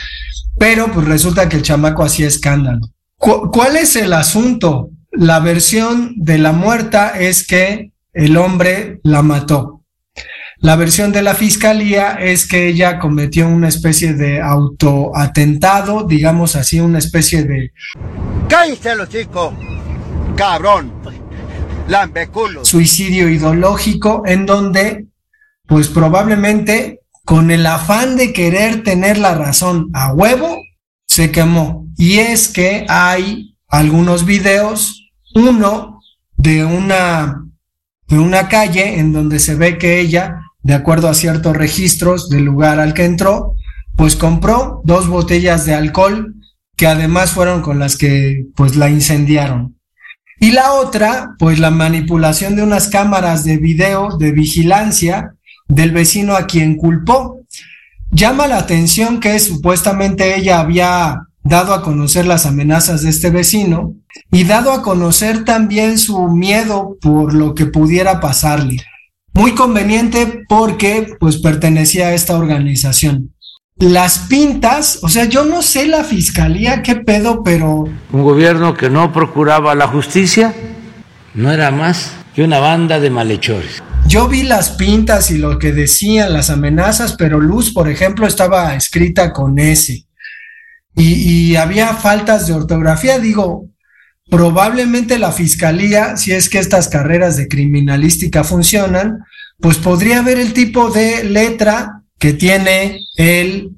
pero 0.58 0.92
pues 0.92 1.06
resulta 1.06 1.48
que 1.48 1.58
el 1.58 1.62
chamaco 1.62 2.04
hacía 2.04 2.26
escándalo. 2.26 2.90
¿Cuál 3.20 3.78
es 3.78 3.96
el 3.96 4.14
asunto? 4.14 4.90
La 5.12 5.40
versión 5.40 6.16
de 6.16 6.40
la 6.40 6.54
muerta 6.54 7.10
es 7.10 7.46
que 7.46 7.92
el 8.14 8.38
hombre 8.38 9.00
la 9.04 9.22
mató. 9.22 9.83
La 10.64 10.78
versión 10.78 11.12
de 11.12 11.22
la 11.22 11.36
fiscalía 11.36 12.14
es 12.14 12.48
que 12.48 12.70
ella 12.70 12.98
cometió 12.98 13.50
una 13.50 13.68
especie 13.68 14.14
de 14.14 14.42
autoatentado, 14.42 16.06
digamos 16.06 16.56
así, 16.56 16.80
una 16.80 17.00
especie 17.00 17.44
de... 17.44 17.74
¡Cállate 18.48 18.96
los 18.96 19.10
chicos! 19.10 19.54
¡Cabrón! 20.38 20.94
¡Lambeculo! 21.90 22.64
Suicidio 22.64 23.28
ideológico 23.28 24.24
en 24.26 24.46
donde, 24.46 25.08
pues 25.68 25.90
probablemente 25.90 27.02
con 27.26 27.52
el 27.52 27.66
afán 27.66 28.16
de 28.16 28.32
querer 28.32 28.84
tener 28.84 29.18
la 29.18 29.36
razón 29.36 29.90
a 29.94 30.14
huevo, 30.14 30.62
se 31.06 31.30
quemó. 31.30 31.90
Y 31.98 32.20
es 32.20 32.48
que 32.48 32.86
hay 32.88 33.58
algunos 33.68 34.26
videos, 34.26 35.12
uno 35.36 36.00
de 36.38 36.64
una, 36.64 37.44
de 38.08 38.18
una 38.18 38.48
calle 38.48 38.98
en 38.98 39.12
donde 39.12 39.40
se 39.40 39.56
ve 39.56 39.78
que 39.78 40.00
ella 40.00 40.40
de 40.64 40.74
acuerdo 40.74 41.10
a 41.10 41.14
ciertos 41.14 41.56
registros 41.56 42.30
del 42.30 42.46
lugar 42.46 42.80
al 42.80 42.94
que 42.94 43.06
entró, 43.06 43.56
pues 43.96 44.16
compró 44.16 44.82
dos 44.86 45.08
botellas 45.08 45.66
de 45.66 45.76
alcohol 45.76 46.36
que 46.76 46.88
además 46.88 47.32
fueron 47.32 47.62
con 47.62 47.80
las 47.80 47.98
que 47.98 48.46
pues 48.56 48.76
la 48.76 48.90
incendiaron. 48.90 49.78
Y 50.40 50.52
la 50.52 50.74
otra, 50.74 51.36
pues 51.38 51.60
la 51.60 51.70
manipulación 51.70 52.56
de 52.56 52.64
unas 52.64 52.88
cámaras 52.88 53.44
de 53.44 53.58
video 53.58 54.18
de 54.18 54.32
vigilancia 54.32 55.36
del 55.68 55.92
vecino 55.92 56.36
a 56.36 56.48
quien 56.48 56.76
culpó. 56.76 57.40
Llama 58.12 58.48
la 58.48 58.58
atención 58.58 59.20
que 59.20 59.40
supuestamente 59.40 60.36
ella 60.36 60.60
había 60.60 61.28
dado 61.44 61.74
a 61.74 61.84
conocer 61.84 62.26
las 62.26 62.46
amenazas 62.46 63.04
de 63.04 63.10
este 63.10 63.30
vecino 63.30 63.96
y 64.32 64.44
dado 64.44 64.72
a 64.72 64.82
conocer 64.82 65.46
también 65.46 65.98
su 65.98 66.28
miedo 66.30 66.98
por 67.02 67.34
lo 67.34 67.54
que 67.54 67.66
pudiera 67.66 68.20
pasarle. 68.20 68.78
Muy 69.34 69.56
conveniente 69.56 70.44
porque 70.48 71.16
pues 71.20 71.38
pertenecía 71.38 72.08
a 72.08 72.14
esta 72.14 72.38
organización. 72.38 73.34
Las 73.78 74.20
pintas, 74.30 75.00
o 75.02 75.10
sea, 75.10 75.26
yo 75.26 75.44
no 75.44 75.64
sé 75.64 75.88
la 75.88 76.04
fiscalía 76.04 76.84
qué 76.84 76.98
pedo, 76.98 77.44
pero... 77.44 77.86
Un 78.12 78.24
gobierno 78.24 78.76
que 78.76 78.90
no 78.90 79.12
procuraba 79.12 79.74
la 79.74 79.88
justicia 79.88 80.54
no 81.34 81.52
era 81.52 81.72
más 81.72 82.12
que 82.36 82.44
una 82.44 82.60
banda 82.60 83.00
de 83.00 83.10
malhechores. 83.10 83.82
Yo 84.08 84.28
vi 84.28 84.44
las 84.44 84.72
pintas 84.72 85.32
y 85.32 85.38
lo 85.40 85.58
que 85.58 85.72
decían 85.72 86.34
las 86.34 86.52
amenazas, 86.52 87.16
pero 87.18 87.40
Luz, 87.40 87.74
por 87.74 87.90
ejemplo, 87.90 88.28
estaba 88.28 88.76
escrita 88.76 89.34
con 89.34 89.58
S. 89.58 90.06
Y, 90.96 91.04
y 91.04 91.56
había 91.56 91.96
faltas 91.96 92.46
de 92.46 92.54
ortografía. 92.54 93.18
Digo, 93.18 93.70
probablemente 94.30 95.20
la 95.20 95.32
fiscalía, 95.32 96.18
si 96.18 96.32
es 96.32 96.50
que 96.50 96.60
estas 96.60 96.90
carreras 96.90 97.38
de 97.38 97.48
criminalística 97.48 98.44
funcionan, 98.44 99.20
pues 99.60 99.78
podría 99.78 100.22
ver 100.22 100.40
el 100.40 100.54
tipo 100.54 100.90
de 100.90 101.24
letra 101.24 102.04
que 102.20 102.34
tiene 102.34 103.00
el, 103.18 103.72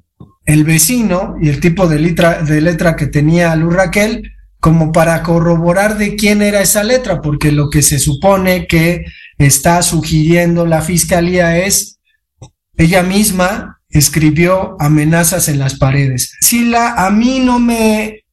el 0.44 0.64
vecino 0.64 1.36
y 1.40 1.48
el 1.48 1.60
tipo 1.60 1.88
de 1.88 1.98
letra, 1.98 2.42
de 2.42 2.60
letra 2.60 2.96
que 2.96 3.06
tenía 3.06 3.54
Luz 3.56 3.74
Raquel, 3.74 4.32
como 4.60 4.90
para 4.92 5.22
corroborar 5.22 5.98
de 5.98 6.16
quién 6.16 6.42
era 6.42 6.60
esa 6.60 6.82
letra, 6.82 7.20
porque 7.20 7.52
lo 7.52 7.70
que 7.70 7.82
se 7.82 7.98
supone 7.98 8.66
que 8.66 9.04
está 9.38 9.82
sugiriendo 9.82 10.66
la 10.66 10.80
fiscalía 10.80 11.58
es 11.58 11.98
ella 12.76 13.02
misma 13.02 13.80
escribió 13.88 14.76
amenazas 14.80 15.48
en 15.48 15.58
las 15.58 15.78
paredes. 15.78 16.36
Si 16.40 16.66
la 16.66 16.94
a 16.94 17.10
mí 17.10 17.40
no 17.40 17.58
me 17.58 18.24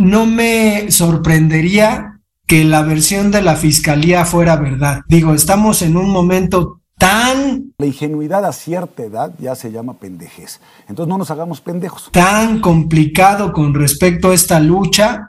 no 0.00 0.26
me 0.26 0.90
sorprendería 0.90 2.20
que 2.46 2.64
la 2.64 2.82
versión 2.82 3.30
de 3.30 3.42
la 3.42 3.54
fiscalía 3.54 4.24
fuera 4.24 4.56
verdad. 4.56 5.02
Digo, 5.06 5.34
estamos 5.34 5.82
en 5.82 5.96
un 5.96 6.10
momento 6.10 6.80
tan... 6.98 7.74
La 7.78 7.86
ingenuidad 7.86 8.44
a 8.44 8.52
cierta 8.52 9.04
edad 9.04 9.32
ya 9.38 9.54
se 9.54 9.70
llama 9.70 9.98
pendejez. 9.98 10.60
Entonces 10.88 11.08
no 11.08 11.18
nos 11.18 11.30
hagamos 11.30 11.60
pendejos. 11.60 12.10
Tan 12.10 12.60
complicado 12.60 13.52
con 13.52 13.74
respecto 13.74 14.30
a 14.30 14.34
esta 14.34 14.58
lucha 14.58 15.28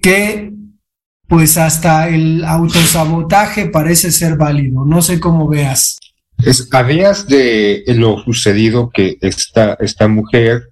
que 0.00 0.52
pues 1.28 1.56
hasta 1.58 2.08
el 2.08 2.44
autosabotaje 2.44 3.66
parece 3.66 4.10
ser 4.10 4.36
válido. 4.36 4.84
No 4.84 5.00
sé 5.00 5.20
cómo 5.20 5.46
veas. 5.46 5.98
Es, 6.44 6.68
a 6.72 6.82
días 6.82 7.28
de 7.28 7.84
lo 7.88 8.18
sucedido 8.24 8.90
que 8.90 9.16
esta, 9.20 9.74
esta 9.80 10.08
mujer, 10.08 10.70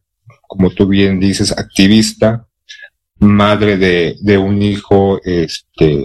como 0.49 0.71
tú 0.71 0.87
bien 0.89 1.21
dices, 1.21 1.53
activista, 1.53 2.46
madre 3.19 3.77
de, 3.77 4.17
de 4.21 4.39
un 4.39 4.63
hijo, 4.63 5.21
este, 5.25 6.05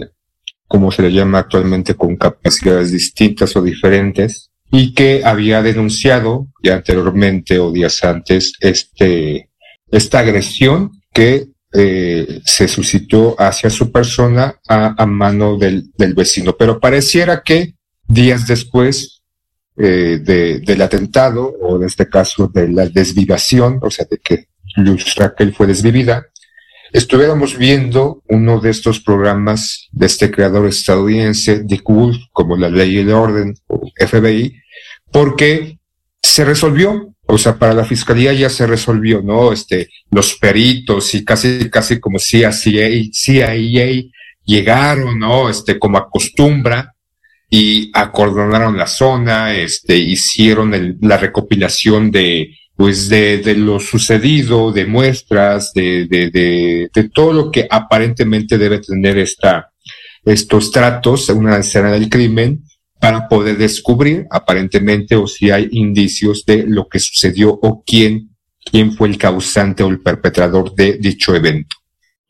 como 0.66 0.90
se 0.90 1.02
le 1.02 1.12
llama 1.12 1.40
actualmente, 1.40 1.94
con 1.94 2.16
capacidades 2.16 2.92
distintas 2.92 3.54
o 3.56 3.62
diferentes, 3.62 4.50
y 4.70 4.94
que 4.94 5.22
había 5.24 5.62
denunciado 5.62 6.48
ya 6.62 6.74
anteriormente 6.76 7.58
o 7.58 7.70
días 7.70 8.02
antes 8.04 8.54
este, 8.60 9.50
esta 9.90 10.20
agresión 10.20 10.92
que 11.12 11.48
eh, 11.74 12.40
se 12.44 12.68
suscitó 12.68 13.36
hacia 13.38 13.70
su 13.70 13.92
persona 13.92 14.60
a, 14.68 14.94
a 14.96 15.06
mano 15.06 15.58
del, 15.58 15.90
del, 15.96 16.14
vecino. 16.14 16.54
Pero 16.56 16.80
pareciera 16.80 17.42
que 17.42 17.74
días 18.08 18.46
después 18.46 19.22
eh, 19.76 20.20
de, 20.22 20.60
del 20.60 20.82
atentado, 20.82 21.54
o 21.60 21.76
en 21.76 21.84
este 21.84 22.08
caso 22.08 22.48
de 22.48 22.68
la 22.68 22.86
desvivación, 22.88 23.78
o 23.82 23.90
sea, 23.90 24.06
de 24.10 24.18
que 24.18 24.48
Luz 24.76 25.14
Raquel 25.16 25.54
fue 25.54 25.66
desvivida, 25.66 26.26
estuviéramos 26.92 27.56
viendo 27.56 28.22
uno 28.28 28.60
de 28.60 28.70
estos 28.70 29.00
programas 29.00 29.88
de 29.92 30.06
este 30.06 30.30
creador 30.30 30.66
estadounidense, 30.66 31.62
Dick 31.64 31.88
Wolf, 31.88 32.16
como 32.32 32.56
la 32.56 32.68
ley 32.68 33.00
y 33.00 33.08
orden, 33.10 33.54
o 33.66 33.90
FBI, 33.96 34.56
porque 35.10 35.78
se 36.22 36.44
resolvió, 36.44 37.14
o 37.26 37.38
sea, 37.38 37.58
para 37.58 37.74
la 37.74 37.84
fiscalía 37.84 38.32
ya 38.32 38.50
se 38.50 38.66
resolvió, 38.66 39.22
¿no? 39.22 39.52
Este, 39.52 39.88
los 40.10 40.34
peritos 40.34 41.14
y 41.14 41.24
casi, 41.24 41.70
casi 41.70 41.98
como 41.98 42.18
CIA, 42.18 42.52
CIA 42.52 44.02
llegaron, 44.44 45.18
¿no? 45.18 45.48
Este, 45.48 45.78
como 45.78 45.98
acostumbra, 45.98 46.94
y 47.54 47.90
acordonaron 47.92 48.78
la 48.78 48.86
zona, 48.86 49.54
este, 49.54 49.98
hicieron 49.98 50.72
el, 50.72 50.96
la 51.02 51.18
recopilación 51.18 52.10
de 52.10 52.56
pues 52.76 53.08
de, 53.08 53.38
de, 53.38 53.54
lo 53.54 53.78
sucedido, 53.80 54.72
de 54.72 54.86
muestras, 54.86 55.72
de, 55.72 56.06
de, 56.06 56.30
de, 56.30 56.90
de, 56.92 57.08
todo 57.10 57.32
lo 57.32 57.50
que 57.50 57.66
aparentemente 57.70 58.58
debe 58.58 58.80
tener 58.80 59.18
esta, 59.18 59.72
estos 60.24 60.70
tratos, 60.70 61.28
una 61.28 61.58
escena 61.58 61.92
del 61.92 62.08
crimen, 62.08 62.64
para 63.00 63.28
poder 63.28 63.58
descubrir 63.58 64.26
aparentemente 64.30 65.16
o 65.16 65.26
si 65.26 65.50
hay 65.50 65.68
indicios 65.72 66.44
de 66.46 66.64
lo 66.66 66.88
que 66.88 67.00
sucedió 67.00 67.50
o 67.50 67.82
quién, 67.84 68.30
quién 68.64 68.92
fue 68.92 69.08
el 69.08 69.18
causante 69.18 69.82
o 69.82 69.88
el 69.88 70.00
perpetrador 70.00 70.74
de 70.74 70.98
dicho 70.98 71.34
evento. 71.34 71.76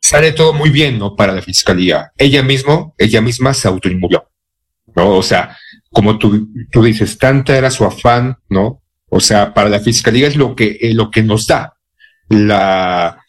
Sale 0.01 0.33
todo 0.33 0.51
muy 0.51 0.69
bien, 0.69 0.99
¿no? 0.99 1.15
Para 1.15 1.33
la 1.33 1.41
fiscalía. 1.41 2.11
Ella 2.17 2.43
mismo, 2.43 2.93
ella 2.97 3.21
misma 3.21 3.53
se 3.53 3.67
autoinmuló, 3.67 4.29
¿no? 4.95 5.15
O 5.15 5.23
sea, 5.23 5.57
como 5.91 6.17
tú, 6.17 6.49
tú 6.71 6.83
dices, 6.83 7.17
tanta 7.17 7.57
era 7.57 7.71
su 7.71 7.85
afán, 7.85 8.37
¿no? 8.49 8.82
O 9.15 9.19
sea, 9.19 9.53
para 9.53 9.69
la 9.69 9.79
fiscalía 9.79 10.27
es 10.27 10.35
lo 10.35 10.55
que, 10.55 10.79
eh, 10.81 10.91
lo 10.95 11.11
que 11.11 11.21
nos 11.21 11.45
da 11.45 11.73
la, 12.29 13.23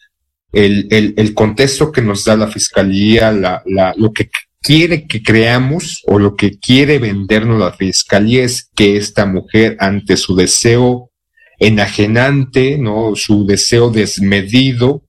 el, 0.51 0.87
el, 0.89 1.33
contexto 1.35 1.91
que 1.91 2.01
nos 2.01 2.25
da 2.25 2.35
la 2.35 2.47
fiscalía, 2.47 3.31
la, 3.31 3.61
la, 3.67 3.93
lo 3.95 4.11
que 4.11 4.31
quiere 4.63 5.05
que 5.05 5.21
creamos 5.21 6.01
o 6.07 6.17
lo 6.17 6.35
que 6.35 6.57
quiere 6.57 6.97
vendernos 6.97 7.59
la 7.59 7.71
fiscalía 7.71 8.43
es 8.43 8.67
que 8.75 8.97
esta 8.97 9.27
mujer 9.27 9.77
ante 9.79 10.17
su 10.17 10.35
deseo 10.35 11.11
enajenante, 11.59 12.79
¿no? 12.79 13.15
Su 13.15 13.45
deseo 13.45 13.91
desmedido, 13.91 15.03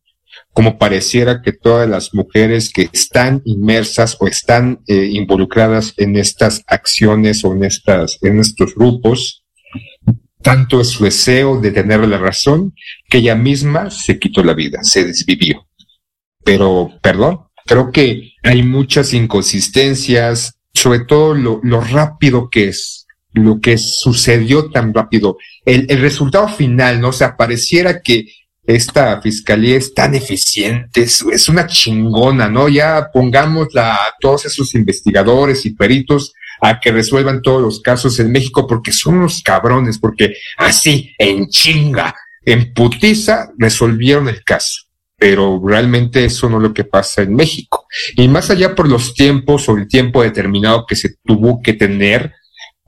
como 0.52 0.76
pareciera 0.76 1.40
que 1.40 1.52
todas 1.52 1.88
las 1.88 2.12
mujeres 2.12 2.71
que 2.71 2.90
están 2.92 3.40
inmersas 3.47 4.18
o 4.21 4.26
están 4.26 4.80
eh, 4.88 5.09
involucradas 5.11 5.95
en 5.97 6.16
estas 6.16 6.62
acciones 6.66 7.47
o 7.47 7.54
en 7.54 7.64
estas, 7.64 8.18
en 8.21 8.40
estos 8.40 8.75
grupos, 8.75 9.42
tanto 10.46 10.80
es 10.80 10.90
su 10.90 11.02
deseo 11.02 11.60
de 11.60 11.72
tener 11.72 12.06
la 12.06 12.18
razón 12.18 12.72
que 13.10 13.18
ella 13.18 13.34
misma 13.34 13.90
se 13.90 14.20
quitó 14.20 14.44
la 14.44 14.54
vida, 14.54 14.78
se 14.84 15.04
desvivió. 15.04 15.66
Pero, 16.44 16.92
perdón, 17.02 17.40
creo 17.66 17.90
que 17.90 18.30
hay 18.44 18.62
muchas 18.62 19.12
inconsistencias, 19.12 20.54
sobre 20.72 21.00
todo 21.00 21.34
lo, 21.34 21.80
rápido 21.80 22.48
que 22.48 22.68
es, 22.68 23.08
lo 23.32 23.58
que 23.60 23.76
sucedió 23.76 24.70
tan 24.70 24.94
rápido. 24.94 25.36
El, 25.64 25.88
resultado 25.98 26.46
final, 26.46 27.00
¿no? 27.00 27.08
O 27.08 27.12
sea, 27.12 27.36
pareciera 27.36 28.00
que 28.00 28.28
esta 28.64 29.20
fiscalía 29.20 29.76
es 29.76 29.94
tan 29.94 30.14
eficiente, 30.14 31.02
es, 31.02 31.22
es 31.22 31.48
una 31.48 31.66
chingona, 31.66 32.48
¿no? 32.48 32.68
Ya 32.68 33.08
pongámosla 33.12 33.96
a 33.96 34.14
todos 34.20 34.46
esos 34.46 34.76
investigadores 34.76 35.66
y 35.66 35.70
peritos 35.70 36.34
a 36.60 36.80
que 36.80 36.92
resuelvan 36.92 37.42
todos 37.42 37.62
los 37.62 37.80
casos 37.80 38.18
en 38.20 38.32
México 38.32 38.66
porque 38.66 38.92
son 38.92 39.18
unos 39.18 39.42
cabrones, 39.42 39.98
porque 39.98 40.34
así, 40.58 41.14
en 41.18 41.48
chinga, 41.48 42.14
en 42.44 42.72
putiza, 42.72 43.50
resolvieron 43.58 44.28
el 44.28 44.42
caso. 44.44 44.82
Pero 45.18 45.62
realmente 45.64 46.25
eso 46.25 46.48
no 46.50 46.58
es 46.58 46.62
lo 46.62 46.75
que 46.75 46.84
pasa 46.84 47.22
en 47.22 47.34
México. 47.34 47.86
Y 48.16 48.28
más 48.28 48.50
allá 48.50 48.75
por 48.75 48.88
los 48.88 49.14
tiempos 49.14 49.68
o 49.68 49.76
el 49.76 49.88
tiempo 49.88 50.22
determinado 50.22 50.84
que 50.86 50.96
se 50.96 51.16
tuvo 51.25 51.62
que 51.62 51.72
tener 51.72 52.34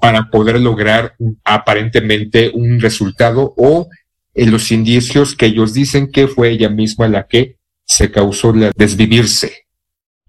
para 0.00 0.30
poder 0.30 0.60
lograr 0.60 1.16
aparentemente 1.44 2.50
un 2.54 2.80
resultado 2.80 3.54
o 3.56 3.88
en 4.34 4.50
los 4.52 4.70
indicios 4.70 5.34
que 5.34 5.46
ellos 5.46 5.74
dicen 5.74 6.12
que 6.12 6.28
fue 6.28 6.50
ella 6.50 6.68
misma 6.68 7.08
la 7.08 7.26
que 7.26 7.56
se 7.84 8.10
causó 8.10 8.52
la 8.52 8.70
desvivirse, 8.76 9.66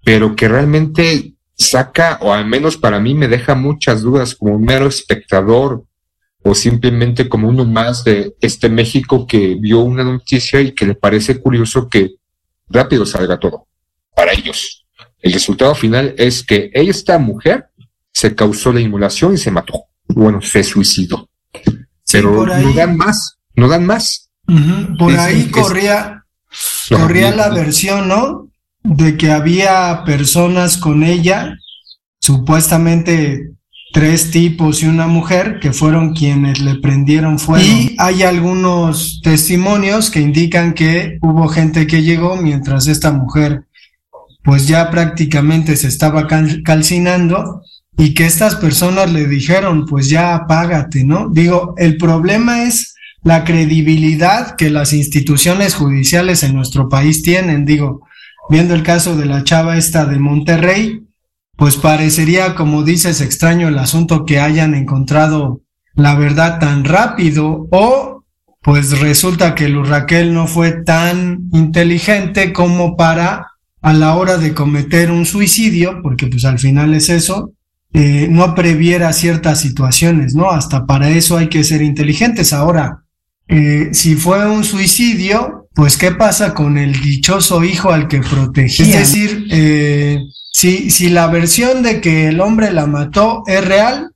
pero 0.02 0.34
que 0.34 0.48
realmente 0.48 1.34
saca, 1.60 2.18
o 2.22 2.32
al 2.32 2.46
menos 2.46 2.76
para 2.76 2.98
mí 2.98 3.14
me 3.14 3.28
deja 3.28 3.54
muchas 3.54 4.00
dudas 4.00 4.34
como 4.34 4.56
un 4.56 4.64
mero 4.64 4.86
espectador 4.86 5.84
o 6.42 6.54
simplemente 6.54 7.28
como 7.28 7.48
uno 7.48 7.66
más 7.66 8.02
de 8.02 8.34
este 8.40 8.70
México 8.70 9.26
que 9.26 9.56
vio 9.56 9.80
una 9.80 10.02
noticia 10.02 10.60
y 10.62 10.72
que 10.72 10.86
le 10.86 10.94
parece 10.94 11.38
curioso 11.38 11.86
que 11.88 12.14
rápido 12.68 13.04
salga 13.04 13.38
todo 13.38 13.66
para 14.16 14.32
ellos. 14.32 14.86
El 15.20 15.34
resultado 15.34 15.74
final 15.74 16.14
es 16.16 16.42
que 16.42 16.70
esta 16.72 17.18
mujer 17.18 17.66
se 18.10 18.34
causó 18.34 18.72
la 18.72 18.80
inmolación 18.80 19.34
y 19.34 19.36
se 19.36 19.50
mató. 19.50 19.84
Bueno, 20.08 20.40
se 20.40 20.64
suicidó. 20.64 21.28
Pero 22.10 22.46
no 22.46 22.72
dan 22.72 22.96
más, 22.96 23.38
no 23.54 23.68
dan 23.68 23.84
más. 23.84 24.30
Uh 24.48 24.54
-huh. 24.54 24.98
Por 24.98 25.12
ahí 25.12 25.42
es, 25.42 25.52
corría, 25.52 26.24
corría 26.88 27.34
la 27.34 27.50
versión, 27.50 28.08
¿no? 28.08 28.49
De 28.82 29.16
que 29.16 29.30
había 29.30 30.02
personas 30.04 30.76
con 30.76 31.02
ella, 31.02 31.56
supuestamente 32.20 33.52
tres 33.92 34.30
tipos 34.30 34.82
y 34.82 34.86
una 34.86 35.06
mujer, 35.06 35.58
que 35.60 35.72
fueron 35.72 36.14
quienes 36.14 36.60
le 36.60 36.76
prendieron 36.76 37.38
fuego. 37.38 37.64
Y 37.64 37.96
hay 37.98 38.22
algunos 38.22 39.20
testimonios 39.22 40.10
que 40.10 40.20
indican 40.20 40.74
que 40.74 41.18
hubo 41.22 41.48
gente 41.48 41.86
que 41.86 42.02
llegó 42.02 42.36
mientras 42.36 42.86
esta 42.86 43.12
mujer 43.12 43.64
pues 44.42 44.66
ya 44.66 44.90
prácticamente 44.90 45.76
se 45.76 45.88
estaba 45.88 46.26
cal 46.26 46.62
calcinando 46.64 47.62
y 47.96 48.14
que 48.14 48.24
estas 48.24 48.56
personas 48.56 49.12
le 49.12 49.26
dijeron 49.26 49.84
pues 49.86 50.08
ya 50.08 50.34
apágate, 50.34 51.04
¿no? 51.04 51.28
Digo, 51.28 51.74
el 51.76 51.96
problema 51.98 52.64
es 52.64 52.94
la 53.22 53.44
credibilidad 53.44 54.56
que 54.56 54.70
las 54.70 54.92
instituciones 54.94 55.74
judiciales 55.74 56.42
en 56.42 56.54
nuestro 56.54 56.88
país 56.88 57.22
tienen, 57.22 57.66
digo, 57.66 58.06
viendo 58.50 58.74
el 58.74 58.82
caso 58.82 59.16
de 59.16 59.26
la 59.26 59.44
chava 59.44 59.78
esta 59.78 60.04
de 60.04 60.18
Monterrey, 60.18 61.06
pues 61.56 61.76
parecería, 61.76 62.54
como 62.54 62.82
dices, 62.82 63.20
extraño 63.20 63.68
el 63.68 63.78
asunto 63.78 64.24
que 64.24 64.40
hayan 64.40 64.74
encontrado 64.74 65.62
la 65.94 66.14
verdad 66.14 66.58
tan 66.58 66.84
rápido 66.84 67.68
o 67.70 68.24
pues 68.62 68.98
resulta 69.00 69.54
que 69.54 69.68
Luz 69.68 69.88
Raquel 69.88 70.34
no 70.34 70.46
fue 70.46 70.72
tan 70.72 71.48
inteligente 71.52 72.52
como 72.52 72.96
para 72.96 73.46
a 73.80 73.92
la 73.94 74.14
hora 74.14 74.36
de 74.36 74.52
cometer 74.52 75.10
un 75.10 75.24
suicidio, 75.24 76.00
porque 76.02 76.26
pues 76.26 76.44
al 76.44 76.58
final 76.58 76.92
es 76.92 77.08
eso, 77.08 77.52
eh, 77.92 78.28
no 78.30 78.54
previera 78.54 79.12
ciertas 79.12 79.60
situaciones, 79.60 80.34
¿no? 80.34 80.50
Hasta 80.50 80.86
para 80.86 81.08
eso 81.10 81.38
hay 81.38 81.48
que 81.48 81.64
ser 81.64 81.80
inteligentes. 81.80 82.52
Ahora, 82.52 82.99
eh, 83.50 83.88
si 83.92 84.14
fue 84.14 84.48
un 84.48 84.62
suicidio, 84.62 85.68
pues 85.74 85.96
¿qué 85.96 86.12
pasa 86.12 86.54
con 86.54 86.78
el 86.78 87.00
dichoso 87.00 87.64
hijo 87.64 87.90
al 87.92 88.06
que 88.06 88.20
protegía? 88.20 88.86
Es 88.86 89.12
decir, 89.12 89.48
eh, 89.50 90.20
si, 90.52 90.90
si 90.90 91.10
la 91.10 91.26
versión 91.26 91.82
de 91.82 92.00
que 92.00 92.28
el 92.28 92.40
hombre 92.40 92.70
la 92.72 92.86
mató 92.86 93.42
es 93.48 93.64
real, 93.64 94.12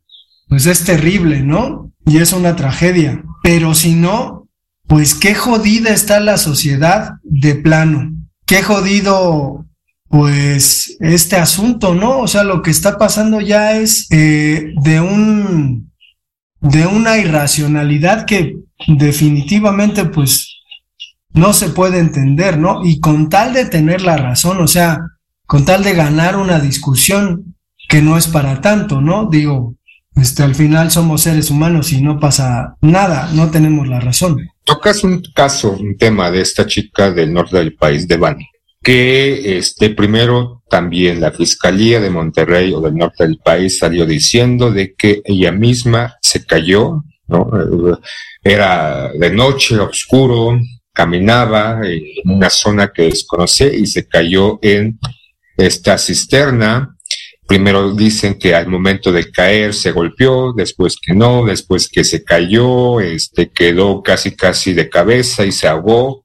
pues 0.49 0.67
es 0.67 0.85
terrible, 0.85 1.43
¿no? 1.43 1.91
Y 2.07 2.19
es 2.19 2.33
una 2.33 2.55
tragedia. 2.55 3.25
Pero 3.43 3.75
si 3.75 3.95
no, 3.95 4.49
pues 4.87 5.17
qué 5.17 5.35
jodida 5.35 5.91
está 5.91 6.21
la 6.21 6.37
sociedad 6.37 7.15
de 7.25 7.57
plano. 7.57 8.13
Qué 8.47 8.63
jodido, 8.63 9.67
pues, 10.09 10.97
este 11.01 11.37
asunto, 11.37 11.95
¿no? 11.95 12.21
O 12.21 12.29
sea, 12.29 12.45
lo 12.45 12.63
que 12.63 12.71
está 12.71 12.99
pasando 12.99 13.41
ya 13.41 13.77
es 13.79 14.07
eh, 14.11 14.75
de 14.83 15.01
un, 15.01 15.91
de 16.61 16.87
una 16.87 17.19
irracionalidad 17.19 18.27
que 18.27 18.64
definitivamente, 18.87 20.05
pues, 20.05 20.63
no 21.33 21.53
se 21.53 21.71
puede 21.71 21.99
entender, 21.99 22.59
¿no? 22.59 22.85
Y 22.85 23.01
con 23.01 23.29
tal 23.29 23.53
de 23.53 23.65
tener 23.67 24.03
la 24.03 24.17
razón, 24.17 24.61
o 24.61 24.69
sea, 24.69 25.01
con 25.47 25.65
tal 25.65 25.83
de 25.83 25.95
ganar 25.95 26.37
una 26.37 26.61
discusión 26.61 27.57
que 27.89 28.01
no 28.01 28.17
es 28.17 28.29
para 28.29 28.61
tanto, 28.61 29.01
¿no? 29.01 29.29
Digo, 29.31 29.75
este, 30.17 30.43
al 30.43 30.55
final 30.55 30.91
somos 30.91 31.23
seres 31.23 31.51
humanos 31.51 31.93
y 31.93 32.01
no 32.01 32.21
pasa 32.21 32.77
nada, 32.81 33.31
no 33.35 33.51
tenemos 33.51 33.89
la 33.89 34.01
razón. 34.01 34.49
Tocas 34.65 35.03
un 35.05 35.23
caso, 35.35 35.73
un 35.73 35.97
tema 35.97 36.31
de 36.31 36.41
esta 36.41 36.67
chica 36.67 37.11
del 37.11 37.33
norte 37.33 37.59
del 37.59 37.75
país, 37.75 38.07
de 38.07 38.17
Bani, 38.17 38.47
que 38.83 39.59
este, 39.59 39.91
primero 39.91 40.63
también 40.71 41.21
la 41.21 41.33
Fiscalía 41.33 42.01
de 42.01 42.11
Monterrey 42.11 42.73
o 42.73 42.81
del 42.81 42.95
norte 42.95 43.25
del 43.25 43.39
país 43.39 43.79
salió 43.79 44.07
diciendo 44.07 44.71
de 44.71 44.95
que 44.95 45.21
ella 45.25 45.53
misma 45.53 46.17
se 46.23 46.45
cayó, 46.47 47.03
¿no? 47.27 47.51
Era 48.43 49.11
de 49.13 49.31
noche, 49.31 49.79
oscuro, 49.79 50.59
caminaba 50.93 51.81
en 51.85 52.03
una 52.25 52.51
zona 52.51 52.93
que 52.93 53.03
desconoce 53.03 53.75
y 53.75 53.87
se 53.87 54.07
cayó 54.07 54.59
en 54.63 54.99
esta 55.57 55.99
cisterna. 55.99 56.97
Primero 57.47 57.95
dicen 57.95 58.39
que 58.39 58.55
al 58.55 58.69
momento 58.69 59.13
de 59.13 59.31
caer 59.31 59.75
se 59.75 59.93
golpeó, 59.93 60.55
después 60.55 60.97
que 61.01 61.15
no, 61.15 61.45
después 61.45 61.89
que 61.89 62.05
se 62.05 62.25
cayó, 62.25 63.01
este 63.01 63.51
quedó 63.51 64.03
casi 64.03 64.35
casi 64.35 64.73
de 64.73 64.89
cabeza 64.89 65.45
y 65.45 65.53
se 65.53 65.69
ahogó, 65.69 66.25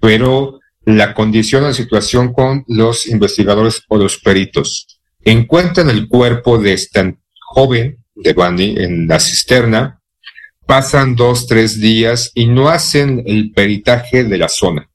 pero 0.00 0.58
la 0.84 1.12
condición 1.12 1.64
la 1.64 1.74
situación 1.74 2.32
con 2.32 2.64
los 2.66 3.06
investigadores 3.06 3.82
o 3.88 3.98
los 3.98 4.18
peritos. 4.18 5.00
Encuentran 5.22 5.90
el 5.90 6.08
cuerpo 6.08 6.58
de 6.58 6.72
esta 6.72 7.14
joven 7.40 8.02
de 8.14 8.32
Bundy 8.32 8.74
en 8.78 9.06
la 9.06 9.20
cisterna, 9.20 9.97
pasan 10.68 11.16
dos, 11.16 11.46
tres 11.46 11.80
días 11.80 12.30
y 12.34 12.44
no 12.44 12.68
hacen 12.68 13.22
el 13.24 13.52
peritaje 13.52 14.24
de 14.24 14.36
la 14.36 14.50
zona. 14.50 14.90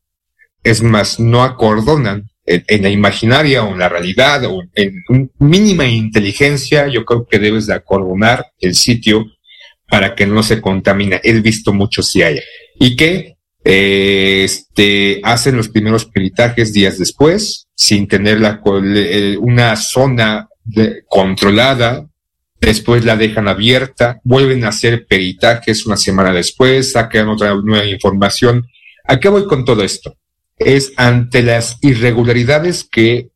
Es 0.64 0.84
más, 0.84 1.20
no 1.20 1.42
acordonan 1.44 2.30
en, 2.46 2.84
la 2.84 2.90
imaginaria 2.90 3.64
o 3.64 3.74
en 3.74 3.80
la 3.80 3.90
realidad 3.90 4.44
o 4.46 4.62
en 4.76 5.32
mínima 5.40 5.88
inteligencia, 5.88 6.88
yo 6.90 7.04
creo 7.04 7.26
que 7.26 7.40
debes 7.40 7.66
de 7.66 7.74
acordonar 7.74 8.46
el 8.60 8.76
sitio 8.76 9.26
para 9.90 10.14
que 10.14 10.28
no 10.28 10.44
se 10.44 10.62
contamine. 10.62 11.20
He 11.24 11.34
visto 11.42 11.74
mucho 11.74 12.04
si 12.04 12.22
hay. 12.22 12.40
Y 12.80 12.96
que 12.96 13.38
eh, 13.66 14.44
este, 14.44 15.22
hacen 15.24 15.58
los 15.58 15.70
primeros 15.70 16.06
peritajes 16.06 16.72
días 16.72 17.00
después, 17.00 17.66
sin 17.74 18.08
tener 18.08 18.40
la, 18.40 18.62
una 19.40 19.76
zona 19.76 20.50
de, 20.64 21.02
controlada 21.10 22.08
después 22.66 23.06
la 23.06 23.18
dejan 23.18 23.48
abierta, 23.48 24.20
vuelven 24.24 24.64
a 24.64 24.70
hacer 24.70 25.06
peritajes 25.06 25.86
una 25.86 25.98
semana 25.98 26.34
después, 26.34 26.92
sacan 26.92 27.30
otra 27.30 27.56
nueva 27.56 27.86
información. 27.86 28.68
¿A 29.06 29.20
qué 29.20 29.30
voy 29.30 29.46
con 29.46 29.66
todo 29.66 29.84
esto? 29.84 30.18
Es 30.58 30.94
ante 30.98 31.42
las 31.42 31.78
irregularidades 31.82 32.84
que 32.84 33.30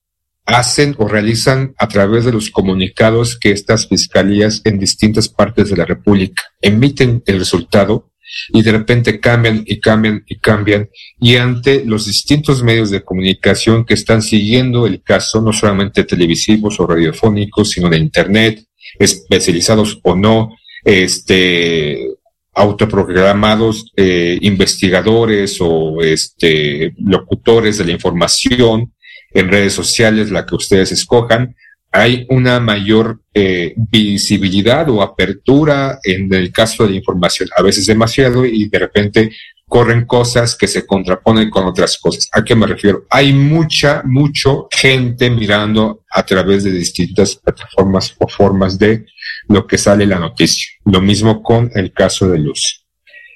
hacen 0.45 0.95
o 0.97 1.07
realizan 1.07 1.75
a 1.77 1.87
través 1.89 2.23
de 2.23 2.31
los 2.31 2.49
comunicados 2.49 3.37
que 3.37 3.51
estas 3.51 3.87
fiscalías 3.87 4.61
en 4.63 4.79
distintas 4.79 5.27
partes 5.27 5.69
de 5.69 5.75
la 5.75 5.85
República 5.85 6.43
emiten 6.61 7.21
el 7.25 7.39
resultado 7.39 8.11
y 8.49 8.61
de 8.61 8.71
repente 8.71 9.19
cambian 9.19 9.63
y 9.65 9.79
cambian 9.79 10.23
y 10.25 10.37
cambian 10.37 10.89
y 11.19 11.35
ante 11.35 11.83
los 11.85 12.05
distintos 12.05 12.63
medios 12.63 12.91
de 12.91 13.03
comunicación 13.03 13.85
que 13.85 13.93
están 13.93 14.21
siguiendo 14.21 14.85
el 14.85 15.01
caso, 15.01 15.41
no 15.41 15.51
solamente 15.51 16.03
televisivos 16.03 16.79
o 16.79 16.87
radiofónicos, 16.87 17.71
sino 17.71 17.89
de 17.89 17.97
internet, 17.97 18.66
especializados 18.99 19.99
o 20.03 20.15
no, 20.15 20.55
este 20.83 22.17
autoprogramados 22.53 23.91
eh, 23.95 24.39
investigadores 24.41 25.57
o 25.61 26.01
este 26.01 26.93
locutores 26.97 27.77
de 27.77 27.85
la 27.85 27.91
información 27.91 28.93
en 29.31 29.49
redes 29.49 29.73
sociales, 29.73 30.31
la 30.31 30.45
que 30.45 30.55
ustedes 30.55 30.91
escojan, 30.91 31.55
hay 31.91 32.25
una 32.29 32.59
mayor 32.59 33.21
eh, 33.33 33.73
visibilidad 33.77 34.89
o 34.89 35.01
apertura 35.01 35.99
en 36.03 36.33
el 36.33 36.51
caso 36.51 36.83
de 36.83 36.91
la 36.91 36.95
información, 36.95 37.49
a 37.55 37.61
veces 37.61 37.85
demasiado 37.85 38.45
y 38.45 38.67
de 38.67 38.79
repente 38.79 39.31
corren 39.67 40.05
cosas 40.05 40.55
que 40.55 40.67
se 40.67 40.85
contraponen 40.85 41.49
con 41.49 41.65
otras 41.65 41.97
cosas. 41.97 42.29
¿A 42.31 42.43
qué 42.43 42.55
me 42.55 42.67
refiero? 42.67 43.05
Hay 43.09 43.33
mucha, 43.33 44.01
mucho 44.05 44.67
gente 44.71 45.29
mirando 45.29 46.03
a 46.09 46.23
través 46.23 46.63
de 46.63 46.71
distintas 46.71 47.35
plataformas 47.35 48.15
o 48.17 48.27
formas 48.27 48.79
de 48.79 49.05
lo 49.49 49.67
que 49.67 49.77
sale 49.77 50.05
la 50.05 50.19
noticia. 50.19 50.67
Lo 50.85 51.01
mismo 51.01 51.43
con 51.43 51.69
el 51.75 51.91
caso 51.91 52.29
de 52.29 52.39
Luz. 52.39 52.85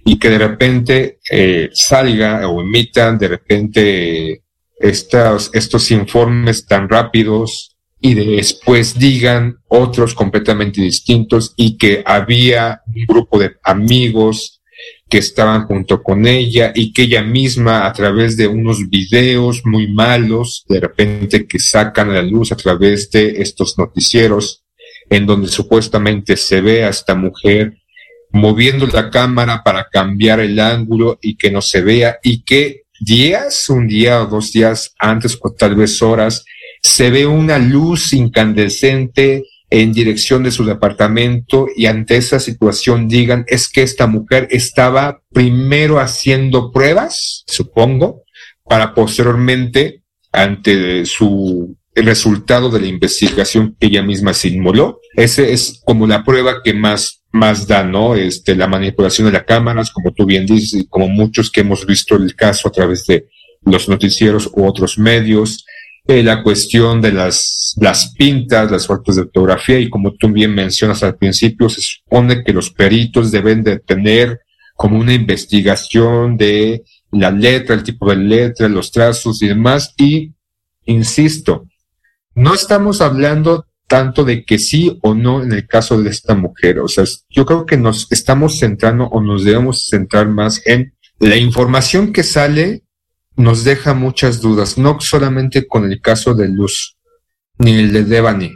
Y 0.06 0.18
que 0.18 0.30
de 0.30 0.38
repente 0.38 1.20
eh, 1.30 1.70
salga 1.74 2.48
o 2.48 2.62
emitan 2.62 3.18
de 3.18 3.28
repente 3.28 4.44
estos, 4.80 5.52
estos 5.54 5.92
informes 5.92 6.66
tan 6.66 6.90
rápidos 6.90 7.76
y 8.00 8.16
después 8.16 8.98
digan 8.98 9.58
otros 9.68 10.16
completamente 10.16 10.82
distintos 10.82 11.54
y 11.56 11.78
que 11.78 12.02
había 12.06 12.82
un 12.88 13.06
grupo 13.06 13.38
de 13.38 13.58
amigos 13.64 14.61
que 15.10 15.18
estaban 15.18 15.66
junto 15.66 16.02
con 16.02 16.26
ella 16.26 16.72
y 16.74 16.94
que 16.94 17.04
ella 17.04 17.22
misma 17.22 17.86
a 17.86 17.94
través 17.94 18.38
de 18.38 18.48
unos 18.48 18.90
videos 18.90 19.62
muy 19.66 19.92
malos, 19.92 20.64
de 20.70 20.80
repente 20.80 21.46
que 21.48 21.60
sacan 21.60 22.10
a 22.10 22.14
la 22.14 22.22
luz 22.22 22.52
a 22.52 22.56
través 22.56 23.12
de 23.12 23.42
estos 23.42 23.78
noticieros, 23.78 24.64
en 25.10 25.26
donde 25.26 25.50
supuestamente 25.50 26.38
se 26.38 26.62
ve 26.62 26.86
a 26.86 26.90
esta 26.90 27.16
mujer 27.16 27.78
moviendo 28.32 28.88
la 28.88 29.10
cámara 29.10 29.62
para 29.64 29.88
cambiar 29.92 30.40
el 30.40 30.60
ángulo 30.60 31.20
y 31.22 31.36
que 31.36 31.52
no 31.52 31.62
se 31.62 31.82
vea 31.82 32.18
y 32.24 32.44
que 32.44 32.84
días, 33.00 33.70
un 33.70 33.88
día 33.88 34.22
o 34.22 34.28
dos 34.28 34.54
días 34.54 34.96
antes 35.00 35.38
o 35.42 35.52
tal 35.52 35.76
vez 35.76 36.02
horas, 36.02 36.46
se 36.82 37.10
ve 37.10 37.26
una 37.26 37.58
luz 37.58 38.14
incandescente 38.14 39.44
en 39.72 39.94
dirección 39.94 40.44
de 40.44 40.52
su 40.52 40.66
departamento 40.66 41.68
y 41.76 41.86
ante 41.86 42.18
esa 42.18 42.40
situación 42.40 43.08
digan 43.08 43.46
es 43.48 43.70
que 43.70 43.82
esta 43.82 44.06
mujer 44.06 44.50
estaba 44.52 45.22
primero 45.32 46.00
haciendo 46.00 46.72
pruebas, 46.72 47.46
supongo, 47.48 48.24
para 48.66 48.94
posteriormente 48.94 50.04
ante 50.34 51.06
su 51.06 51.78
resultado 51.96 52.70
de 52.70 52.82
la 52.82 52.88
investigación 52.88 53.76
que 53.80 53.88
ella 53.88 54.04
misma 54.04 54.34
se 54.34 54.50
inmoló. 54.50 55.00
Ese 55.16 55.54
es 55.54 55.82
como 55.86 56.06
la 56.06 56.24
prueba 56.26 56.62
que 56.64 56.74
más, 56.74 57.24
más 57.32 57.66
da, 57.66 57.84
¿no? 57.84 58.16
Este, 58.16 58.56
la 58.56 58.68
manipulación 58.68 59.28
de 59.28 59.34
las 59.34 59.44
cámaras, 59.44 59.90
como 59.92 60.12
tú 60.12 60.26
bien 60.26 60.46
dices, 60.46 60.82
y 60.82 60.88
como 60.88 61.08
muchos 61.08 61.50
que 61.50 61.62
hemos 61.62 61.86
visto 61.86 62.16
el 62.16 62.36
caso 62.36 62.68
a 62.68 62.72
través 62.72 63.06
de 63.06 63.28
los 63.64 63.88
noticieros 63.88 64.50
u 64.54 64.66
otros 64.66 64.98
medios, 64.98 65.66
eh, 66.08 66.24
la 66.24 66.42
cuestión 66.44 67.02
de 67.02 67.12
las, 67.12 67.76
las 67.80 68.14
pintas, 68.16 68.72
las 68.72 68.88
fotos 68.88 69.16
de 69.16 69.22
ortografía, 69.24 69.80
y 69.80 69.90
como 69.90 70.14
tú 70.14 70.30
bien 70.30 70.54
mencionas 70.54 71.04
al 71.04 71.16
principio, 71.16 71.70
se 71.70 71.82
supone 71.82 72.44
que 72.44 72.54
los 72.54 72.72
peritos 72.72 73.32
deben 73.32 73.64
de 73.64 73.80
tener 73.80 74.40
como 74.76 74.98
una 74.98 75.14
investigación 75.14 76.38
de 76.38 76.84
la 77.12 77.30
letra, 77.30 77.76
el 77.76 77.84
tipo 77.84 78.10
de 78.10 78.16
letra, 78.16 78.68
los 78.68 78.92
trazos 78.92 79.42
y 79.44 79.48
demás, 79.48 79.94
y 79.98 80.34
insisto, 80.86 81.68
no 82.34 82.54
estamos 82.54 83.02
hablando 83.02 83.68
tanto 83.88 84.24
de 84.24 84.46
que 84.46 84.58
sí 84.58 84.98
o 85.04 85.14
no 85.14 85.44
en 85.44 85.52
el 85.52 85.68
caso 85.68 86.02
de 86.02 86.10
esta 86.10 86.34
mujer. 86.34 86.80
O 86.80 86.88
sea, 86.88 87.04
yo 87.30 87.46
creo 87.46 87.66
que 87.66 87.76
nos 87.76 88.10
estamos 88.10 88.58
centrando 88.58 89.06
o 89.08 89.22
nos 89.22 89.44
debemos 89.44 89.88
centrar 89.90 90.30
más 90.30 90.62
en 90.66 90.94
la 91.20 91.36
información 91.36 92.14
que 92.14 92.24
sale 92.24 92.84
nos 93.36 93.64
deja 93.64 93.94
muchas 93.94 94.42
dudas, 94.42 94.78
no 94.78 95.00
solamente 95.00 95.68
con 95.68 95.90
el 95.92 96.02
caso 96.02 96.34
de 96.34 96.50
Luz, 96.50 96.98
ni 97.58 97.74
el 97.74 97.94
de 97.94 98.04
Devani, 98.04 98.52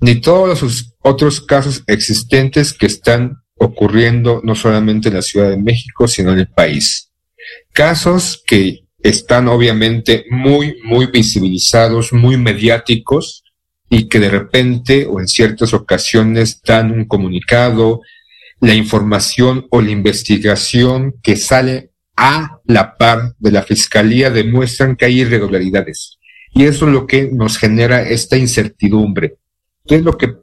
ni 0.00 0.20
todos 0.20 0.62
los 0.62 0.94
otros 1.00 1.40
casos 1.40 1.82
existentes 1.86 2.72
que 2.72 2.86
están 2.86 3.42
ocurriendo 3.56 4.40
no 4.42 4.54
solamente 4.54 5.08
en 5.08 5.14
la 5.16 5.22
Ciudad 5.22 5.50
de 5.50 5.58
México, 5.58 6.08
sino 6.08 6.32
en 6.32 6.40
el 6.40 6.48
país. 6.48 7.10
Casos 7.72 8.42
que 8.46 8.84
están 9.02 9.48
obviamente 9.48 10.24
muy, 10.30 10.76
muy 10.84 11.06
visibilizados, 11.06 12.12
muy 12.12 12.36
mediáticos 12.36 13.42
y 13.88 14.08
que 14.08 14.20
de 14.20 14.30
repente 14.30 15.06
o 15.06 15.20
en 15.20 15.28
ciertas 15.28 15.74
ocasiones 15.74 16.62
dan 16.62 16.92
un 16.92 17.06
comunicado, 17.06 18.00
la 18.60 18.74
información 18.74 19.66
o 19.70 19.80
la 19.80 19.90
investigación 19.90 21.14
que 21.22 21.36
sale 21.36 21.90
a 22.16 22.60
la 22.64 22.96
par 22.96 23.34
de 23.38 23.52
la 23.52 23.62
fiscalía 23.62 24.30
demuestran 24.30 24.96
que 24.96 25.06
hay 25.06 25.20
irregularidades. 25.20 26.18
Y 26.52 26.64
eso 26.64 26.86
es 26.86 26.92
lo 26.92 27.06
que 27.06 27.30
nos 27.32 27.58
genera 27.58 28.02
esta 28.02 28.36
incertidumbre. 28.36 29.36
¿Qué 29.86 29.96
es 29.96 30.02
lo 30.02 30.18
que 30.18 30.34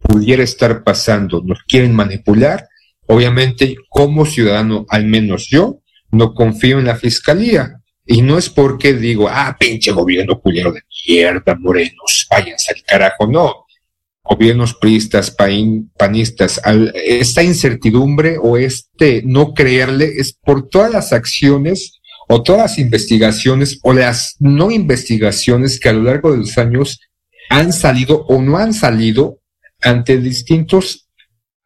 pudiera 0.00 0.42
estar 0.42 0.82
pasando? 0.82 1.40
¿Nos 1.44 1.62
quieren 1.62 1.94
manipular? 1.94 2.68
Obviamente, 3.06 3.76
como 3.88 4.26
ciudadano, 4.26 4.86
al 4.88 5.06
menos 5.06 5.48
yo, 5.48 5.80
no 6.10 6.34
confío 6.34 6.78
en 6.78 6.86
la 6.86 6.96
fiscalía. 6.96 7.80
Y 8.04 8.22
no 8.22 8.36
es 8.36 8.50
porque 8.50 8.94
digo, 8.94 9.28
ah, 9.28 9.56
pinche 9.58 9.92
gobierno 9.92 10.40
culero 10.40 10.72
de 10.72 10.82
mierda, 11.06 11.56
morenos, 11.58 12.26
váyanse 12.30 12.72
al 12.74 12.82
carajo. 12.82 13.26
No, 13.26 13.61
gobiernos 14.24 14.74
priistas, 14.74 15.30
panistas, 15.30 16.60
esta 16.94 17.42
incertidumbre 17.42 18.36
o 18.40 18.56
este 18.56 19.22
no 19.24 19.52
creerle 19.52 20.12
es 20.16 20.32
por 20.32 20.68
todas 20.68 20.92
las 20.92 21.12
acciones 21.12 22.00
o 22.28 22.42
todas 22.42 22.62
las 22.62 22.78
investigaciones 22.78 23.78
o 23.82 23.92
las 23.92 24.36
no 24.38 24.70
investigaciones 24.70 25.80
que 25.80 25.88
a 25.88 25.92
lo 25.92 26.04
largo 26.04 26.32
de 26.32 26.38
los 26.38 26.56
años 26.56 27.00
han 27.50 27.72
salido 27.72 28.24
o 28.26 28.40
no 28.40 28.58
han 28.58 28.72
salido 28.72 29.40
ante 29.80 30.18
distintos 30.18 31.08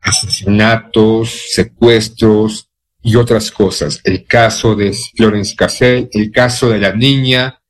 asesinatos, 0.01 1.45
secuestros, 1.51 2.71
y 3.07 3.15
otras 3.15 3.53
cosas. 3.53 4.01
El 4.03 4.25
caso 4.25 4.75
de 4.75 4.93
Florence 5.15 5.55
Cassell, 5.55 6.09
el 6.11 6.33
caso 6.33 6.71
de 6.71 6.81
la 6.81 6.93
niña 6.93 7.63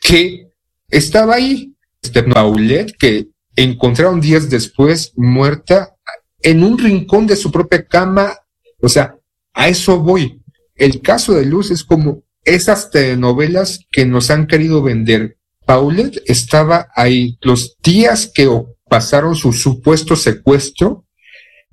que 0.00 0.46
estaba 0.88 1.34
ahí, 1.34 1.74
este 2.00 2.22
Paulette, 2.22 2.96
que 2.96 3.26
encontraron 3.56 4.20
días 4.20 4.48
después 4.50 5.12
muerta 5.16 5.96
en 6.40 6.62
un 6.62 6.78
rincón 6.78 7.26
de 7.26 7.36
su 7.36 7.50
propia 7.50 7.86
cama. 7.86 8.38
O 8.80 8.88
sea, 8.88 9.16
a 9.54 9.68
eso 9.68 9.98
voy. 9.98 10.42
El 10.74 11.00
caso 11.00 11.32
de 11.32 11.46
Luz 11.46 11.70
es 11.70 11.82
como 11.82 12.22
esas 12.44 12.90
telenovelas 12.90 13.80
que 13.90 14.04
nos 14.04 14.30
han 14.30 14.46
querido 14.46 14.82
vender. 14.82 15.38
Paulette 15.64 16.22
estaba 16.26 16.88
ahí 16.94 17.38
los 17.40 17.76
días 17.82 18.30
que 18.32 18.48
pasaron 18.88 19.34
su 19.34 19.52
supuesto 19.52 20.14
secuestro 20.14 21.05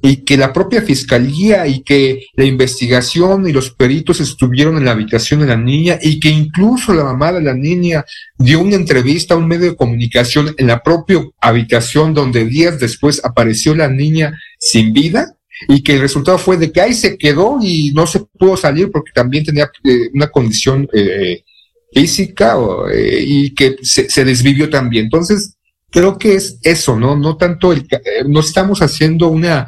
y 0.05 0.17
que 0.17 0.35
la 0.35 0.51
propia 0.51 0.81
fiscalía 0.81 1.65
y 1.65 1.81
que 1.81 2.25
la 2.35 2.43
investigación 2.43 3.47
y 3.47 3.53
los 3.53 3.71
peritos 3.71 4.19
estuvieron 4.19 4.75
en 4.75 4.83
la 4.83 4.91
habitación 4.91 5.39
de 5.39 5.45
la 5.45 5.55
niña 5.55 5.97
y 6.01 6.19
que 6.19 6.27
incluso 6.27 6.93
la 6.93 7.05
mamá 7.05 7.31
de 7.31 7.41
la 7.41 7.53
niña 7.53 8.03
dio 8.37 8.59
una 8.59 8.75
entrevista 8.75 9.33
a 9.33 9.37
un 9.37 9.47
medio 9.47 9.71
de 9.71 9.77
comunicación 9.77 10.53
en 10.57 10.67
la 10.67 10.83
propia 10.83 11.23
habitación 11.39 12.13
donde 12.13 12.43
días 12.43 12.81
después 12.81 13.23
apareció 13.23 13.75
la 13.75 13.87
niña 13.87 14.37
sin 14.59 14.91
vida 14.91 15.37
y 15.69 15.81
que 15.81 15.93
el 15.93 16.01
resultado 16.01 16.37
fue 16.37 16.57
de 16.57 16.73
que 16.73 16.81
ahí 16.81 16.93
se 16.93 17.17
quedó 17.17 17.59
y 17.61 17.93
no 17.93 18.05
se 18.05 18.19
pudo 18.37 18.57
salir 18.57 18.91
porque 18.91 19.13
también 19.13 19.45
tenía 19.45 19.71
eh, 19.85 20.09
una 20.13 20.27
condición 20.27 20.85
eh, 20.91 21.45
física 21.93 22.57
eh, 22.93 23.23
y 23.25 23.51
que 23.51 23.77
se, 23.81 24.09
se 24.09 24.25
desvivió 24.25 24.69
también. 24.69 25.05
Entonces, 25.05 25.55
creo 25.89 26.17
que 26.17 26.35
es 26.35 26.59
eso, 26.61 26.99
¿no? 26.99 27.15
No 27.15 27.37
tanto 27.37 27.71
el, 27.71 27.87
no 28.27 28.41
estamos 28.41 28.81
haciendo 28.81 29.29
una 29.29 29.67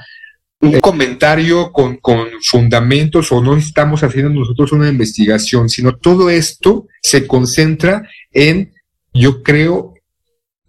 un 0.65 0.80
comentario 0.80 1.71
con, 1.71 1.97
con 1.97 2.28
fundamentos 2.43 3.32
o 3.32 3.41
no 3.41 3.56
estamos 3.56 4.04
haciendo 4.04 4.30
nosotros 4.30 4.71
una 4.71 4.89
investigación, 4.89 5.69
sino 5.69 5.95
todo 5.95 6.30
esto 6.30 6.88
se 7.01 7.28
concentra 7.28 8.08
en, 8.32 8.73
yo 9.13 9.43
creo, 9.43 9.93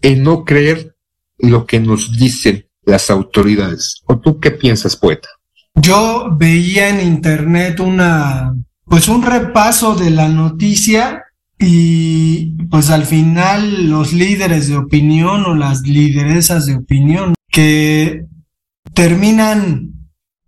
en 0.03 0.23
no 0.23 0.45
creer 0.45 0.95
lo 1.39 1.67
que 1.67 1.81
nos 1.81 2.17
dicen 2.17 2.67
las 2.85 3.11
autoridades. 3.11 4.03
¿O 4.07 4.19
tú 4.19 4.41
qué 4.41 4.51
piensas, 4.51 4.97
poeta? 4.97 5.29
Yo 5.75 6.29
veía 6.39 6.89
en 6.89 7.07
internet 7.07 7.81
una, 7.81 8.55
pues 8.85 9.09
un 9.09 9.23
repaso 9.23 9.95
de 9.95 10.11
la 10.11 10.29
noticia 10.29 11.25
y 11.59 12.53
pues 12.71 12.91
al 12.91 13.05
final 13.05 13.89
los 13.89 14.13
líderes 14.13 14.69
de 14.69 14.77
opinión 14.77 15.45
o 15.45 15.55
las 15.55 15.83
lideresas 15.83 16.67
de 16.67 16.77
opinión 16.77 17.35
que 17.51 18.25
terminan 18.97 19.93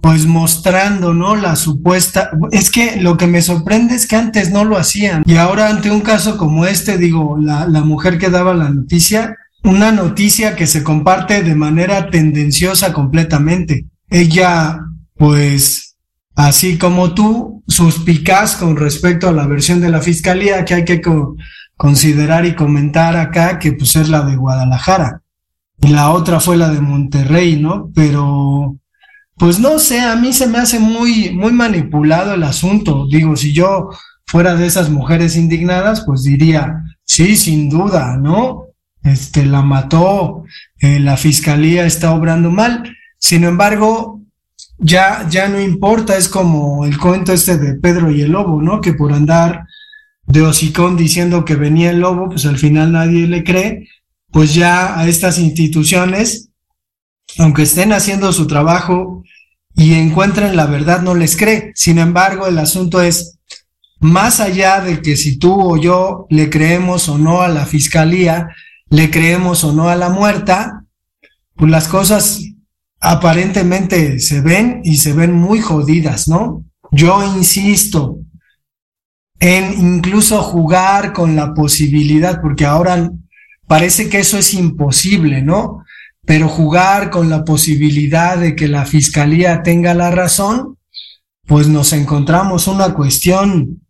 pues 0.01 0.27
mostrando, 0.27 1.13
¿no? 1.13 1.37
La 1.37 1.55
supuesta, 1.55 2.31
es 2.51 2.71
que 2.71 3.01
lo 3.01 3.17
que 3.17 3.27
me 3.27 3.43
sorprende 3.43 3.95
es 3.95 4.07
que 4.07 4.17
antes 4.17 4.51
no 4.51 4.65
lo 4.65 4.79
hacían 4.79 5.23
y 5.27 5.37
ahora 5.37 5.69
ante 5.69 5.91
un 5.91 6.01
caso 6.01 6.39
como 6.39 6.67
este, 6.67 6.99
digo, 6.99 7.37
la, 7.39 7.67
la 7.67 7.83
mujer 7.83 8.17
que 8.17 8.31
daba 8.31 8.55
la 8.55 8.71
noticia, 8.71 9.37
una 9.65 9.93
noticia 9.93 10.57
que 10.57 10.67
se 10.67 10.83
comparte 10.83 11.43
de 11.43 11.55
manera 11.55 12.11
tendenciosa 12.11 12.93
completamente. 12.93 13.87
Ella, 14.09 14.79
pues, 15.15 15.97
así 16.35 16.79
como 16.79 17.13
tú, 17.13 17.63
suspicaz 17.67 18.57
con 18.57 18.77
respecto 18.77 19.29
a 19.29 19.33
la 19.33 19.47
versión 19.47 19.81
de 19.81 19.91
la 19.91 20.01
fiscalía 20.01 20.65
que 20.65 20.75
hay 20.75 20.85
que 20.85 21.03
co 21.03 21.37
considerar 21.77 22.47
y 22.47 22.57
comentar 22.57 23.17
acá, 23.17 23.59
que 23.59 23.73
pues 23.73 23.95
es 23.97 24.09
la 24.09 24.23
de 24.23 24.37
Guadalajara. 24.37 25.23
Y 25.81 25.89
la 25.89 26.11
otra 26.11 26.41
fue 26.41 26.57
la 26.57 26.71
de 26.71 26.81
Monterrey, 26.81 27.61
¿no? 27.61 27.91
Pero, 27.95 28.77
pues 29.37 29.61
no 29.61 29.79
sé, 29.79 30.01
a 30.01 30.17
mí 30.17 30.33
se 30.33 30.47
me 30.47 30.59
hace 30.59 30.79
muy, 30.79 31.31
muy 31.31 31.53
manipulado 31.53 32.35
el 32.35 32.43
asunto. 32.43 33.07
Digo, 33.11 33.37
si 33.37 33.53
yo 33.53 33.91
fuera 34.27 34.55
de 34.55 34.67
esas 34.67 34.91
mujeres 34.91 35.37
indignadas, 35.37 36.03
pues 36.05 36.23
diría, 36.23 36.83
sí, 37.05 37.37
sin 37.37 37.71
duda, 37.71 38.17
¿no? 38.17 38.65
Este, 39.03 39.47
la 39.47 39.63
mató, 39.63 40.45
eh, 40.81 40.99
la 40.99 41.17
fiscalía 41.17 41.87
está 41.87 42.13
obrando 42.13 42.51
mal. 42.51 42.95
Sin 43.19 43.45
embargo, 43.45 44.21
ya, 44.79 45.27
ya 45.29 45.49
no 45.49 45.61
importa, 45.61 46.17
es 46.17 46.29
como 46.29 46.85
el 46.85 46.99
cuento 46.99 47.33
este 47.33 47.59
de 47.59 47.75
Pedro 47.75 48.11
y 48.11 48.23
el 48.23 48.33
lobo, 48.33 48.63
¿no? 48.63 48.81
Que 48.81 48.93
por 48.93 49.13
andar 49.13 49.67
de 50.27 50.43
hocicón 50.43 50.97
diciendo 50.97 51.45
que 51.45 51.57
venía 51.57 51.91
el 51.91 52.01
lobo, 52.01 52.29
pues 52.29 52.47
al 52.47 52.59
final 52.59 52.93
nadie 52.93 53.27
le 53.27 53.45
cree, 53.45 53.89
pues 54.31 54.55
ya 54.55 54.99
a 54.99 55.09
estas 55.09 55.39
instituciones, 55.39 56.51
aunque 57.39 57.63
estén 57.63 57.93
haciendo 57.93 58.33
su 58.33 58.47
trabajo 58.47 59.23
y 59.75 59.95
encuentren 59.95 60.57
la 60.57 60.67
verdad, 60.67 61.03
no 61.03 61.15
les 61.15 61.37
cree. 61.37 61.73
Sin 61.75 61.99
embargo, 61.99 62.47
el 62.47 62.59
asunto 62.59 63.01
es, 63.01 63.39
más 64.01 64.41
allá 64.41 64.81
de 64.81 65.03
que 65.03 65.17
si 65.17 65.39
tú 65.39 65.61
o 65.61 65.77
yo 65.77 66.27
le 66.31 66.51
creemos 66.51 67.09
o 67.09 67.19
no 67.19 67.43
a 67.43 67.49
la 67.49 67.67
fiscalía, 67.67 68.49
le 68.91 69.11
creemos 69.11 69.65
o 69.65 69.73
no 69.73 69.89
a 69.89 69.97
la 69.97 70.09
muerta, 70.09 70.85
pues 71.57 71.71
las 71.71 71.89
cosas 71.89 72.41
aparentemente 73.01 74.19
se 74.21 74.41
ven 74.41 74.81
y 74.85 74.97
se 74.97 75.13
ven 75.13 75.33
muy 75.33 75.61
jodidas, 75.61 76.29
¿no? 76.29 76.65
Yo 76.91 77.23
insisto 77.37 78.19
en 79.41 79.73
incluso 79.79 80.43
jugar 80.43 81.13
con 81.13 81.37
la 81.37 81.55
posibilidad, 81.55 82.41
porque 82.41 82.67
ahora 82.67 83.11
parece 83.69 84.09
que 84.09 84.19
eso 84.19 84.39
es 84.39 84.55
imposible, 84.55 85.43
¿no? 85.43 85.85
Pero 86.25 86.49
jugar 86.49 87.11
con 87.11 87.31
la 87.31 87.45
posibilidad 87.45 88.37
de 88.37 88.57
que 88.57 88.67
la 88.67 88.85
fiscalía 88.85 89.63
tenga 89.63 89.95
la 89.95 90.11
razón, 90.11 90.79
pues 91.47 91.69
nos 91.69 91.93
encontramos 91.93 92.67
una 92.67 92.93
cuestión 92.95 93.83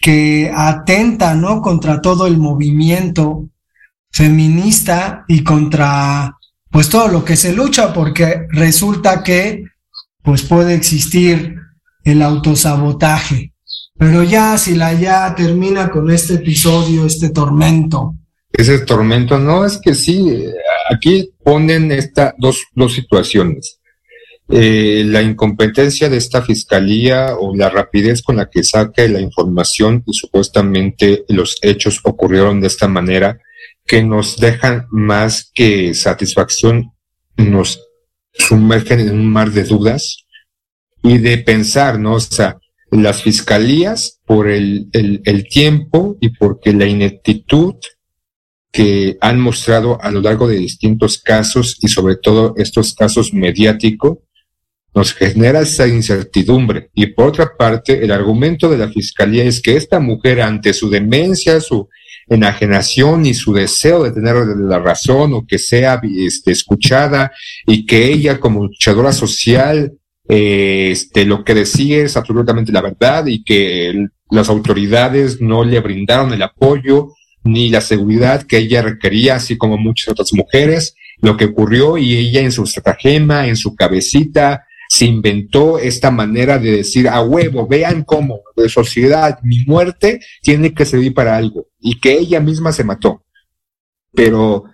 que 0.00 0.50
atenta, 0.54 1.34
¿no? 1.34 1.60
Contra 1.60 2.00
todo 2.00 2.26
el 2.26 2.38
movimiento 2.38 3.48
feminista 4.10 5.24
y 5.28 5.44
contra 5.44 6.36
pues 6.70 6.88
todo 6.88 7.08
lo 7.08 7.24
que 7.24 7.36
se 7.36 7.52
lucha 7.52 7.92
porque 7.92 8.46
resulta 8.50 9.22
que 9.22 9.64
pues 10.22 10.42
puede 10.42 10.74
existir 10.74 11.56
el 12.04 12.22
autosabotaje. 12.22 13.52
Pero 13.96 14.22
ya 14.22 14.56
si 14.58 14.74
la 14.74 14.92
ya 14.92 15.34
termina 15.34 15.90
con 15.90 16.10
este 16.10 16.34
episodio, 16.34 17.06
este 17.06 17.30
tormento. 17.30 18.17
Ese 18.58 18.80
tormento, 18.80 19.38
no, 19.38 19.64
es 19.64 19.78
que 19.78 19.94
sí, 19.94 20.44
aquí 20.90 21.30
ponen 21.44 21.92
esta, 21.92 22.34
dos, 22.38 22.64
dos 22.74 22.92
situaciones. 22.92 23.78
Eh, 24.48 25.04
la 25.06 25.22
incompetencia 25.22 26.08
de 26.08 26.16
esta 26.16 26.42
fiscalía 26.42 27.36
o 27.38 27.54
la 27.54 27.70
rapidez 27.70 28.20
con 28.20 28.34
la 28.34 28.50
que 28.50 28.64
saca 28.64 29.06
la 29.06 29.20
información 29.20 30.02
y 30.08 30.12
supuestamente 30.12 31.24
los 31.28 31.56
hechos 31.62 32.00
ocurrieron 32.02 32.60
de 32.60 32.66
esta 32.66 32.88
manera 32.88 33.38
que 33.86 34.02
nos 34.02 34.38
dejan 34.38 34.88
más 34.90 35.52
que 35.54 35.94
satisfacción, 35.94 36.90
nos 37.36 37.80
sumergen 38.32 38.98
en 38.98 39.12
un 39.12 39.28
mar 39.28 39.52
de 39.52 39.62
dudas 39.62 40.24
y 41.04 41.18
de 41.18 41.38
pensar, 41.38 42.00
¿no? 42.00 42.14
O 42.14 42.20
sea, 42.20 42.58
las 42.90 43.22
fiscalías 43.22 44.18
por 44.26 44.48
el, 44.48 44.88
el, 44.92 45.22
el 45.26 45.46
tiempo 45.46 46.16
y 46.20 46.30
porque 46.30 46.72
la 46.72 46.86
ineptitud 46.86 47.76
que 48.70 49.16
han 49.20 49.40
mostrado 49.40 50.00
a 50.02 50.10
lo 50.10 50.20
largo 50.20 50.46
de 50.46 50.56
distintos 50.56 51.18
casos 51.18 51.76
y 51.80 51.88
sobre 51.88 52.16
todo 52.16 52.54
estos 52.56 52.94
casos 52.94 53.32
mediáticos, 53.32 54.18
nos 54.94 55.14
genera 55.14 55.60
esa 55.60 55.86
incertidumbre. 55.86 56.90
Y 56.94 57.06
por 57.06 57.28
otra 57.28 57.56
parte, 57.56 58.04
el 58.04 58.10
argumento 58.10 58.68
de 58.68 58.78
la 58.78 58.88
fiscalía 58.88 59.44
es 59.44 59.60
que 59.62 59.76
esta 59.76 60.00
mujer 60.00 60.40
ante 60.40 60.72
su 60.72 60.90
demencia, 60.90 61.60
su 61.60 61.88
enajenación 62.28 63.26
y 63.26 63.34
su 63.34 63.52
deseo 63.52 64.02
de 64.02 64.12
tener 64.12 64.36
la 64.58 64.78
razón 64.78 65.34
o 65.34 65.46
que 65.46 65.58
sea 65.58 66.00
este, 66.18 66.52
escuchada 66.52 67.32
y 67.66 67.86
que 67.86 68.12
ella 68.12 68.38
como 68.38 68.64
luchadora 68.64 69.12
social 69.12 69.92
este, 70.28 71.24
lo 71.24 71.42
que 71.42 71.54
decía 71.54 72.02
es 72.02 72.16
absolutamente 72.16 72.70
la 72.70 72.82
verdad 72.82 73.26
y 73.26 73.42
que 73.42 74.08
las 74.30 74.50
autoridades 74.50 75.40
no 75.40 75.64
le 75.64 75.80
brindaron 75.80 76.34
el 76.34 76.42
apoyo 76.42 77.14
ni 77.48 77.70
la 77.70 77.80
seguridad 77.80 78.42
que 78.42 78.58
ella 78.58 78.82
requería, 78.82 79.36
así 79.36 79.56
como 79.56 79.78
muchas 79.78 80.08
otras 80.08 80.32
mujeres, 80.32 80.94
lo 81.20 81.36
que 81.36 81.46
ocurrió 81.46 81.98
y 81.98 82.14
ella 82.16 82.40
en 82.40 82.52
su 82.52 82.64
estratagema, 82.64 83.46
en 83.46 83.56
su 83.56 83.74
cabecita, 83.74 84.64
se 84.88 85.04
inventó 85.04 85.78
esta 85.78 86.10
manera 86.10 86.58
de 86.58 86.78
decir 86.78 87.08
a 87.08 87.20
huevo, 87.20 87.66
vean 87.66 88.04
cómo 88.04 88.40
de 88.56 88.68
sociedad, 88.68 89.38
mi 89.42 89.64
muerte 89.66 90.20
tiene 90.42 90.72
que 90.72 90.86
servir 90.86 91.12
para 91.12 91.36
algo 91.36 91.66
y 91.78 92.00
que 92.00 92.12
ella 92.12 92.40
misma 92.40 92.72
se 92.72 92.84
mató. 92.84 93.24
Pero 94.12 94.64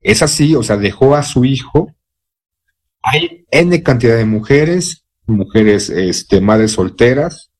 es 0.00 0.22
así, 0.22 0.56
o 0.56 0.62
sea, 0.62 0.76
dejó 0.76 1.14
a 1.14 1.22
su 1.22 1.44
hijo. 1.44 1.94
Hay 3.02 3.44
N 3.50 3.82
cantidad 3.82 4.16
de 4.16 4.24
mujeres, 4.24 5.04
mujeres, 5.26 5.88
este, 5.88 6.40
madres 6.40 6.72
solteras, 6.72 7.51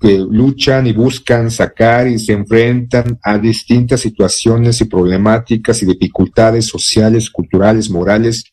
que 0.00 0.18
luchan 0.18 0.86
y 0.86 0.92
buscan 0.92 1.50
sacar 1.50 2.06
y 2.06 2.18
se 2.18 2.32
enfrentan 2.32 3.18
a 3.22 3.38
distintas 3.38 4.00
situaciones 4.00 4.80
y 4.80 4.84
problemáticas 4.84 5.82
y 5.82 5.86
dificultades 5.86 6.66
sociales, 6.66 7.30
culturales, 7.30 7.90
morales, 7.90 8.44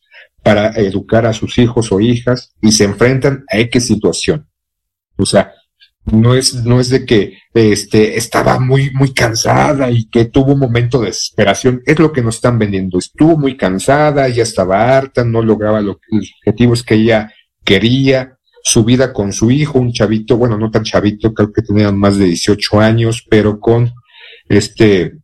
para 0.42 0.70
educar 0.80 1.26
a 1.26 1.34
sus 1.34 1.58
hijos 1.58 1.92
o 1.92 2.00
hijas 2.00 2.54
y 2.62 2.72
se 2.72 2.84
enfrentan 2.84 3.44
a 3.50 3.58
X 3.60 3.88
situación. 3.88 4.48
O 5.18 5.26
sea, 5.26 5.54
no 6.06 6.36
es, 6.36 6.54
no 6.54 6.80
es 6.80 6.90
de 6.90 7.04
que 7.04 7.40
este, 7.54 8.18
estaba 8.18 8.60
muy, 8.60 8.92
muy 8.92 9.12
cansada 9.12 9.90
y 9.90 10.08
que 10.08 10.26
tuvo 10.26 10.54
un 10.54 10.60
momento 10.60 11.00
de 11.00 11.08
desesperación. 11.08 11.82
Es 11.86 11.98
lo 11.98 12.14
que 12.14 12.22
nos 12.22 12.36
están 12.36 12.60
vendiendo. 12.60 13.00
Estuvo 13.00 13.38
muy 13.38 13.58
cansada, 13.58 14.28
ya 14.30 14.44
estaba 14.44 14.96
harta, 14.96 15.24
no 15.24 15.42
lograba 15.42 15.82
los 15.82 15.98
objetivos 16.46 16.84
que 16.84 16.96
ella 16.96 17.34
quería. 17.64 18.38
Su 18.68 18.84
vida 18.84 19.14
con 19.14 19.32
su 19.32 19.52
hijo, 19.52 19.78
un 19.78 19.94
chavito, 19.94 20.38
bueno, 20.38 20.58
no 20.58 20.72
tan 20.72 20.84
chavito, 20.84 21.34
creo 21.36 21.54
que 21.54 21.62
tenía 21.62 21.92
más 21.92 22.18
de 22.18 22.26
18 22.26 22.80
años, 22.80 23.24
pero 23.30 23.60
con 23.60 23.94
este, 24.50 25.20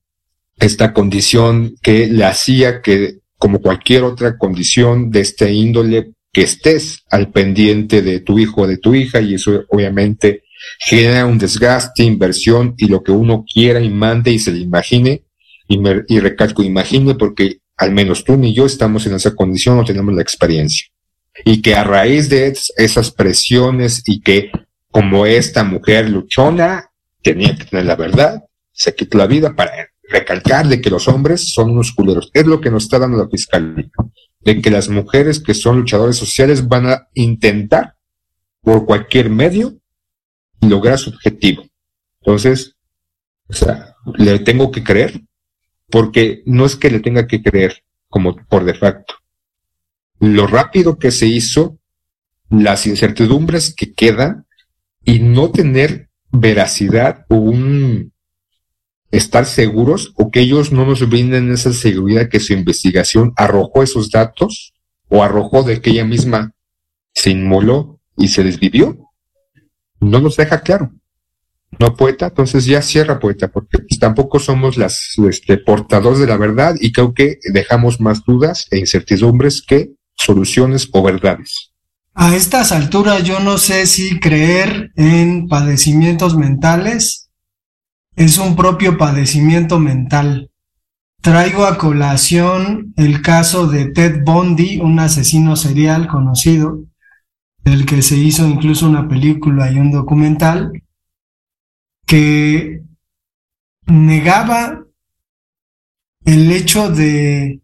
esta 0.57 0.93
condición 0.93 1.73
que 1.81 2.05
le 2.05 2.23
hacía 2.23 2.83
que 2.83 3.21
como 3.37 3.59
cualquier 3.59 4.03
otra 4.03 4.37
condición 4.37 5.09
de 5.09 5.21
este 5.21 5.51
índole, 5.51 6.11
que 6.31 6.43
estés 6.43 7.03
al 7.09 7.31
pendiente 7.31 8.03
de 8.03 8.19
tu 8.19 8.37
hijo 8.37 8.61
o 8.61 8.67
de 8.67 8.77
tu 8.77 8.93
hija 8.93 9.19
y 9.19 9.33
eso 9.33 9.63
obviamente 9.69 10.43
genera 10.79 11.25
un 11.25 11.39
desgaste, 11.39 12.03
inversión 12.03 12.75
y 12.77 12.87
lo 12.87 13.01
que 13.01 13.11
uno 13.11 13.43
quiera 13.51 13.81
y 13.81 13.89
mande 13.89 14.31
y 14.31 14.37
se 14.37 14.51
le 14.51 14.59
imagine 14.59 15.23
y, 15.67 15.79
me, 15.79 16.03
y 16.07 16.19
recalco 16.19 16.61
imagine 16.61 17.15
porque 17.15 17.57
al 17.77 17.91
menos 17.91 18.23
tú 18.23 18.37
ni 18.37 18.53
yo 18.53 18.67
estamos 18.67 19.07
en 19.07 19.15
esa 19.15 19.33
condición 19.33 19.79
o 19.79 19.83
tenemos 19.83 20.13
la 20.13 20.21
experiencia. 20.21 20.85
Y 21.45 21.61
que 21.61 21.75
a 21.75 21.83
raíz 21.83 22.29
de 22.29 22.53
esas 22.77 23.11
presiones 23.11 24.03
y 24.05 24.21
que 24.21 24.51
como 24.89 25.25
esta 25.25 25.63
mujer 25.63 26.09
luchona 26.09 26.91
tenía 27.21 27.55
que 27.55 27.65
tener 27.65 27.85
la 27.85 27.95
verdad, 27.95 28.43
se 28.71 28.93
quitó 28.93 29.17
la 29.17 29.27
vida 29.27 29.55
para 29.55 29.71
recalcar 30.09 30.67
de 30.67 30.81
que 30.81 30.89
los 30.89 31.07
hombres 31.07 31.53
son 31.53 31.71
unos 31.71 31.93
culeros. 31.93 32.29
Es 32.33 32.45
lo 32.45 32.59
que 32.59 32.69
nos 32.69 32.83
está 32.83 32.99
dando 32.99 33.17
la 33.17 33.29
fiscalía. 33.29 33.89
De 34.41 34.61
que 34.61 34.71
las 34.71 34.89
mujeres 34.89 35.39
que 35.39 35.53
son 35.53 35.77
luchadores 35.77 36.17
sociales 36.17 36.67
van 36.67 36.87
a 36.87 37.07
intentar 37.13 37.95
por 38.61 38.85
cualquier 38.85 39.29
medio 39.29 39.77
lograr 40.61 40.97
su 40.99 41.11
objetivo. 41.11 41.63
Entonces, 42.21 42.75
o 43.47 43.53
sea, 43.53 43.95
le 44.15 44.39
tengo 44.39 44.71
que 44.71 44.83
creer 44.83 45.21
porque 45.89 46.41
no 46.45 46.65
es 46.65 46.75
que 46.75 46.89
le 46.89 46.99
tenga 46.99 47.27
que 47.27 47.41
creer 47.41 47.83
como 48.09 48.35
por 48.35 48.63
de 48.63 48.73
facto. 48.73 49.15
Lo 50.21 50.45
rápido 50.45 50.99
que 50.99 51.09
se 51.09 51.25
hizo, 51.25 51.79
las 52.49 52.85
incertidumbres 52.85 53.73
que 53.75 53.93
quedan 53.93 54.45
y 55.03 55.19
no 55.19 55.49
tener 55.49 56.09
veracidad 56.31 57.25
o 57.27 57.35
un 57.37 58.13
estar 59.09 59.45
seguros 59.45 60.13
o 60.15 60.29
que 60.29 60.41
ellos 60.41 60.71
no 60.71 60.85
nos 60.85 61.09
brinden 61.09 61.51
esa 61.51 61.73
seguridad 61.73 62.29
que 62.29 62.39
su 62.39 62.53
investigación 62.53 63.33
arrojó 63.35 63.81
esos 63.81 64.11
datos 64.11 64.73
o 65.09 65.23
arrojó 65.23 65.63
de 65.63 65.81
que 65.81 65.89
ella 65.89 66.05
misma 66.05 66.53
se 67.13 67.31
inmoló 67.31 67.99
y 68.15 68.27
se 68.27 68.43
desvivió. 68.43 69.09
No 69.99 70.21
nos 70.21 70.37
deja 70.37 70.61
claro. 70.61 70.91
No, 71.79 71.95
poeta, 71.95 72.27
entonces 72.27 72.65
ya 72.65 72.81
cierra, 72.83 73.19
poeta, 73.19 73.47
porque 73.47 73.79
pues, 73.79 73.99
tampoco 73.99 74.39
somos 74.39 74.77
las 74.77 75.15
este, 75.27 75.57
portadores 75.57 76.19
de 76.19 76.27
la 76.27 76.37
verdad 76.37 76.75
y 76.79 76.91
creo 76.91 77.13
que 77.15 77.39
dejamos 77.51 77.99
más 77.99 78.23
dudas 78.23 78.67
e 78.69 78.77
incertidumbres 78.77 79.63
que 79.65 79.93
soluciones 80.25 80.89
o 80.91 81.03
verdades. 81.03 81.71
A 82.13 82.35
estas 82.35 82.71
alturas 82.71 83.23
yo 83.23 83.39
no 83.39 83.57
sé 83.57 83.87
si 83.87 84.19
creer 84.19 84.91
en 84.95 85.47
padecimientos 85.47 86.35
mentales 86.35 87.29
es 88.15 88.37
un 88.37 88.55
propio 88.55 88.97
padecimiento 88.97 89.79
mental. 89.79 90.51
Traigo 91.21 91.65
a 91.65 91.77
colación 91.77 92.93
el 92.97 93.21
caso 93.21 93.67
de 93.67 93.85
Ted 93.85 94.23
Bundy, 94.25 94.79
un 94.79 94.99
asesino 94.99 95.55
serial 95.55 96.07
conocido, 96.07 96.83
del 97.63 97.85
que 97.85 98.01
se 98.01 98.17
hizo 98.17 98.47
incluso 98.47 98.87
una 98.87 99.07
película 99.07 99.71
y 99.71 99.79
un 99.79 99.91
documental, 99.91 100.71
que 102.05 102.81
negaba 103.85 104.83
el 106.25 106.51
hecho 106.51 106.89
de 106.89 107.60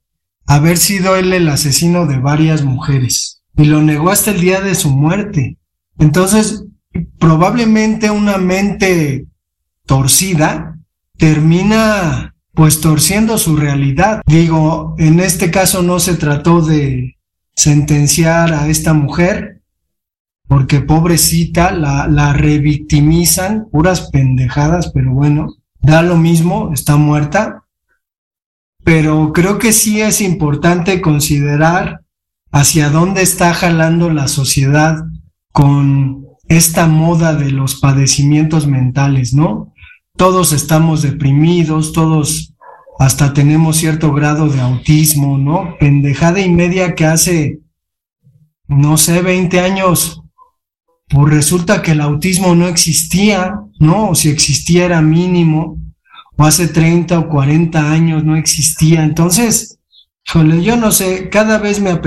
haber 0.48 0.78
sido 0.78 1.16
él 1.16 1.34
el 1.34 1.50
asesino 1.50 2.08
de 2.08 2.18
varias 2.18 2.64
mujeres 2.64 3.44
y 3.56 3.66
lo 3.66 3.82
negó 3.82 4.10
hasta 4.10 4.32
el 4.32 4.42
día 4.42 4.62
de 4.62 4.76
su 4.76 4.90
muerte. 4.90 5.58
Entonces, 6.00 6.64
probablemente 7.20 8.10
una 8.10 8.38
mente 8.38 9.28
torcida 9.86 10.78
termina 11.18 12.36
pues 12.54 12.82
torciendo 12.82 13.38
su 13.38 13.56
realidad. 13.56 14.22
Digo, 14.26 14.96
en 14.98 15.20
este 15.20 15.52
caso 15.52 15.84
no 15.84 16.00
se 16.00 16.16
trató 16.16 16.62
de 16.62 17.18
sentenciar 17.56 18.54
a 18.54 18.68
esta 18.68 18.94
mujer, 18.94 19.62
porque 20.48 20.80
pobrecita 20.80 21.72
la, 21.72 22.08
la 22.08 22.34
revictimizan, 22.34 23.68
puras 23.70 24.10
pendejadas, 24.12 24.92
pero 24.92 25.12
bueno, 25.12 25.56
da 25.82 26.02
lo 26.02 26.18
mismo, 26.18 26.72
está 26.74 26.96
muerta. 26.96 27.64
Pero 28.84 29.34
creo 29.34 29.60
que 29.60 29.74
sí 29.74 30.02
es 30.02 30.22
importante 30.22 31.02
considerar 31.02 32.02
hacia 32.52 32.90
dónde 32.90 33.22
está 33.22 33.54
jalando 33.54 34.10
la 34.10 34.28
sociedad 34.28 35.04
con 35.52 36.26
esta 36.48 36.88
moda 36.88 37.36
de 37.36 37.52
los 37.52 37.76
padecimientos 37.76 38.68
mentales, 38.68 39.34
¿no? 39.34 39.74
todos 40.18 40.52
estamos 40.52 41.04
deprimidos, 41.04 41.94
todos 41.94 42.54
hasta 43.00 43.34
tenemos 43.34 43.78
cierto 43.78 44.12
grado 44.12 44.50
de 44.50 44.60
autismo, 44.60 45.38
¿no? 45.38 45.78
Pendejada 45.80 46.42
y 46.42 46.50
media 46.50 46.96
que 46.96 47.06
hace, 47.06 47.60
no 48.68 48.98
sé, 48.98 49.22
20 49.22 49.60
años, 49.60 50.24
pues 51.08 51.34
resulta 51.34 51.84
que 51.84 51.92
el 51.92 52.02
autismo 52.02 52.56
no 52.56 52.68
existía, 52.68 53.62
¿no? 53.80 54.10
O 54.10 54.16
si 54.16 54.30
existía 54.30 54.86
era 54.86 55.02
mínimo, 55.02 55.78
o 56.38 56.46
hace 56.46 56.68
30 56.68 57.20
o 57.20 57.30
40 57.30 57.92
años 57.92 58.24
no 58.24 58.36
existía. 58.36 59.04
Entonces, 59.04 59.78
Híjole, 60.30 60.62
yo 60.62 60.76
no 60.76 60.92
sé, 60.92 61.30
cada 61.30 61.58
vez 61.58 61.80
me, 61.80 61.98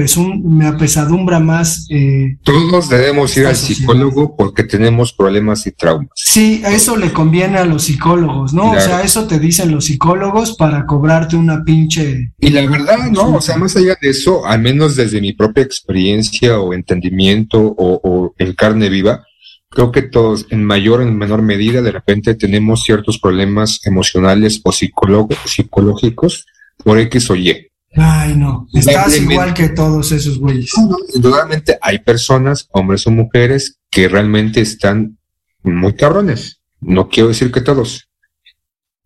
me 0.44 0.66
apesadumbra 0.66 1.40
más. 1.40 1.86
Eh, 1.88 2.36
Todos 2.42 2.90
debemos 2.90 3.34
ir 3.38 3.46
al 3.46 3.56
psicólogo 3.56 4.36
porque 4.36 4.62
tenemos 4.62 5.14
problemas 5.14 5.66
y 5.66 5.72
traumas. 5.72 6.10
Sí, 6.14 6.60
eso 6.66 6.98
le 6.98 7.14
conviene 7.14 7.56
a 7.56 7.64
los 7.64 7.84
psicólogos, 7.84 8.52
¿no? 8.52 8.72
O 8.72 8.80
sea, 8.80 9.00
eso 9.00 9.26
te 9.26 9.38
dicen 9.38 9.72
los 9.72 9.86
psicólogos 9.86 10.54
para 10.56 10.84
cobrarte 10.84 11.36
una 11.36 11.64
pinche. 11.64 12.34
Y 12.38 12.50
la 12.50 12.66
verdad, 12.66 13.10
¿no? 13.10 13.36
O 13.36 13.40
sea, 13.40 13.56
más 13.56 13.74
allá 13.76 13.96
de 13.98 14.10
eso, 14.10 14.44
al 14.44 14.60
menos 14.60 14.96
desde 14.96 15.22
mi 15.22 15.32
propia 15.32 15.62
experiencia 15.62 16.60
o 16.60 16.74
entendimiento 16.74 17.58
o, 17.58 18.00
o 18.04 18.34
en 18.36 18.52
carne 18.52 18.90
viva, 18.90 19.24
creo 19.70 19.92
que 19.92 20.02
todos, 20.02 20.46
en 20.50 20.64
mayor 20.64 21.00
o 21.00 21.02
en 21.04 21.16
menor 21.16 21.42
medida, 21.42 21.80
de 21.80 21.92
repente 21.92 22.34
tenemos 22.34 22.82
ciertos 22.82 23.18
problemas 23.18 23.80
emocionales 23.86 24.60
o 24.64 24.72
psicológicos 24.72 26.46
por 26.82 26.98
X 26.98 27.30
o 27.30 27.36
Y. 27.36 27.68
Ay, 27.96 28.36
no, 28.36 28.68
estás 28.72 29.16
igual 29.18 29.52
que 29.54 29.70
todos 29.70 30.12
esos 30.12 30.38
güeyes. 30.38 30.72
indudablemente 31.14 31.78
hay 31.80 31.98
personas, 31.98 32.68
hombres 32.72 33.06
o 33.06 33.10
mujeres, 33.10 33.78
que 33.90 34.08
realmente 34.08 34.60
están 34.60 35.18
muy 35.62 35.94
cabrones. 35.94 36.60
No 36.80 37.08
quiero 37.08 37.28
decir 37.28 37.50
que 37.50 37.60
todos, 37.60 38.08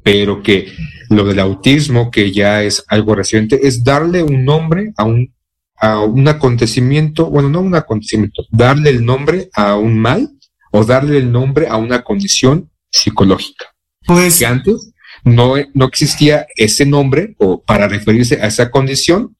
pero 0.02 0.42
que 0.42 0.72
lo 1.08 1.24
del 1.24 1.40
autismo, 1.40 2.10
que 2.10 2.30
ya 2.30 2.62
es 2.62 2.84
algo 2.88 3.14
reciente, 3.14 3.66
es 3.66 3.82
darle 3.82 4.22
un 4.22 4.44
nombre 4.44 4.92
a 4.96 5.04
un, 5.04 5.34
a 5.76 6.00
un 6.00 6.28
acontecimiento, 6.28 7.30
bueno, 7.30 7.48
no 7.48 7.60
un 7.60 7.74
acontecimiento, 7.74 8.44
darle 8.50 8.90
el 8.90 9.04
nombre 9.04 9.48
a 9.54 9.76
un 9.76 9.98
mal 9.98 10.30
o 10.76 10.84
darle 10.84 11.18
el 11.18 11.30
nombre 11.30 11.68
a 11.68 11.76
una 11.76 12.02
condición 12.02 12.68
psicológica. 12.90 13.66
Pues 14.04 14.40
que 14.40 14.46
antes 14.46 14.92
no, 15.22 15.54
no 15.72 15.84
existía 15.86 16.48
ese 16.56 16.84
nombre 16.84 17.36
o 17.38 17.62
para 17.62 17.86
referirse 17.86 18.42
a 18.42 18.48
esa 18.48 18.72
condición, 18.72 19.36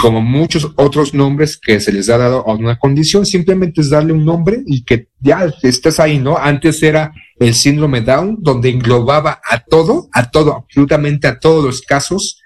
como 0.00 0.22
muchos 0.22 0.72
otros 0.76 1.12
nombres 1.12 1.58
que 1.58 1.80
se 1.80 1.92
les 1.92 2.08
ha 2.08 2.16
dado 2.16 2.48
a 2.48 2.54
una 2.54 2.78
condición, 2.78 3.26
simplemente 3.26 3.82
es 3.82 3.90
darle 3.90 4.14
un 4.14 4.24
nombre 4.24 4.62
y 4.66 4.82
que 4.82 5.08
ya 5.20 5.52
estás 5.62 6.00
ahí, 6.00 6.18
¿no? 6.18 6.38
Antes 6.38 6.82
era 6.82 7.12
el 7.38 7.54
síndrome 7.54 8.00
Down, 8.00 8.38
donde 8.40 8.70
englobaba 8.70 9.38
a 9.50 9.62
todo, 9.62 10.08
a 10.14 10.30
todo, 10.30 10.64
absolutamente 10.64 11.28
a 11.28 11.38
todos 11.38 11.62
los 11.62 11.82
casos 11.82 12.40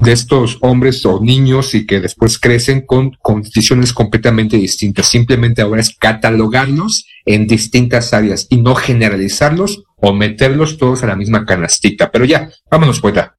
de 0.00 0.12
estos 0.12 0.56
hombres 0.62 1.04
o 1.04 1.20
niños 1.20 1.74
y 1.74 1.86
que 1.86 2.00
después 2.00 2.38
crecen 2.38 2.86
con 2.86 3.10
condiciones 3.20 3.92
completamente 3.92 4.56
distintas. 4.56 5.06
Simplemente 5.06 5.60
ahora 5.60 5.82
es 5.82 5.94
catalogarlos 5.94 7.04
en 7.24 7.46
distintas 7.46 8.12
áreas 8.12 8.46
y 8.50 8.58
no 8.60 8.74
generalizarlos 8.74 9.84
o 9.96 10.12
meterlos 10.12 10.78
todos 10.78 11.02
a 11.02 11.06
la 11.06 11.16
misma 11.16 11.44
canastita. 11.44 12.10
Pero 12.10 12.24
ya, 12.24 12.50
vámonos, 12.70 13.00
poeta. 13.00 13.36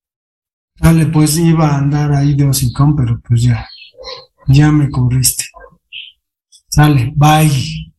Dale, 0.80 1.06
pues 1.08 1.38
iba 1.38 1.70
a 1.70 1.78
andar 1.78 2.12
ahí 2.12 2.34
de 2.34 2.46
hocicón, 2.46 2.96
pero 2.96 3.22
pues 3.28 3.44
ya, 3.44 3.68
ya 4.48 4.72
me 4.72 4.90
cubriste. 4.90 5.46
Sale, 6.68 7.14
bye. 7.16 7.95